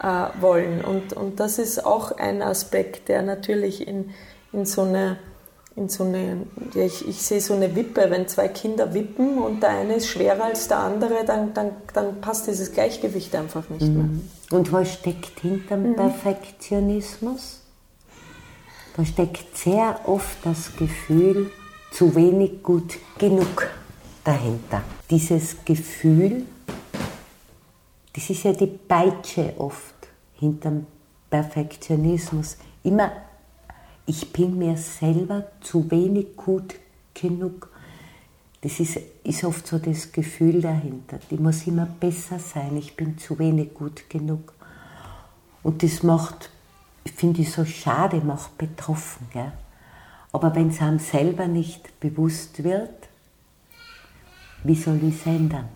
äh, 0.00 0.40
wollen. 0.40 0.84
Und, 0.84 1.12
und 1.12 1.40
das 1.40 1.58
ist 1.58 1.84
auch 1.84 2.12
ein 2.12 2.42
Aspekt, 2.42 3.08
der 3.08 3.22
natürlich 3.22 3.86
in, 3.86 4.10
in 4.52 4.64
so 4.64 4.82
eine, 4.82 5.18
in 5.78 5.88
so 5.88 6.04
eine 6.04 6.38
ja, 6.74 6.82
ich, 6.82 7.06
ich 7.06 7.22
sehe 7.22 7.40
so 7.40 7.54
eine 7.54 7.74
Wippe, 7.74 8.10
wenn 8.10 8.26
zwei 8.28 8.48
Kinder 8.48 8.92
wippen 8.92 9.38
und 9.38 9.62
der 9.62 9.70
eine 9.70 9.94
ist 9.94 10.08
schwerer 10.08 10.44
als 10.44 10.68
der 10.68 10.78
andere, 10.78 11.24
dann, 11.24 11.54
dann, 11.54 11.70
dann 11.94 12.20
passt 12.20 12.46
dieses 12.46 12.72
Gleichgewicht 12.72 13.34
einfach 13.34 13.68
nicht 13.70 13.86
mehr. 13.86 14.04
Mhm. 14.04 14.28
Und 14.50 14.72
was 14.72 14.94
steckt 14.94 15.40
hinter 15.40 15.76
dem 15.76 15.90
mhm. 15.90 15.96
Perfektionismus? 15.96 17.60
Da 18.96 19.04
steckt 19.04 19.56
sehr 19.56 20.00
oft 20.06 20.38
das 20.44 20.74
Gefühl, 20.76 21.50
zu 21.92 22.14
wenig 22.14 22.62
gut 22.62 22.98
genug 23.18 23.68
dahinter. 24.24 24.82
Dieses 25.08 25.56
Gefühl, 25.64 26.44
das 28.14 28.28
ist 28.28 28.42
ja 28.42 28.52
die 28.52 28.66
Peitsche 28.66 29.54
oft 29.58 29.94
hinterm 30.34 30.86
Perfektionismus. 31.30 32.56
Immer, 32.82 33.12
ich 34.08 34.32
bin 34.32 34.58
mir 34.58 34.78
selber 34.78 35.44
zu 35.60 35.90
wenig 35.90 36.34
gut 36.34 36.76
genug. 37.12 37.70
Das 38.62 38.80
ist, 38.80 38.98
ist 39.22 39.44
oft 39.44 39.66
so 39.66 39.78
das 39.78 40.10
Gefühl 40.12 40.62
dahinter. 40.62 41.18
Ich 41.28 41.38
muss 41.38 41.66
immer 41.66 41.84
besser 41.84 42.38
sein, 42.38 42.76
ich 42.78 42.96
bin 42.96 43.18
zu 43.18 43.38
wenig 43.38 43.74
gut 43.74 44.08
genug. 44.08 44.54
Und 45.62 45.82
das 45.82 46.02
macht, 46.02 46.48
finde 47.04 47.42
ich 47.42 47.52
so 47.52 47.66
schade, 47.66 48.22
macht 48.22 48.56
betroffen. 48.56 49.26
Gell? 49.30 49.52
Aber 50.32 50.54
wenn 50.54 50.70
es 50.70 50.80
einem 50.80 50.98
selber 50.98 51.46
nicht 51.46 52.00
bewusst 52.00 52.64
wird, 52.64 53.08
wie 54.64 54.74
soll 54.74 55.00
ich 55.04 55.20
es 55.20 55.26
ändern? 55.26 55.68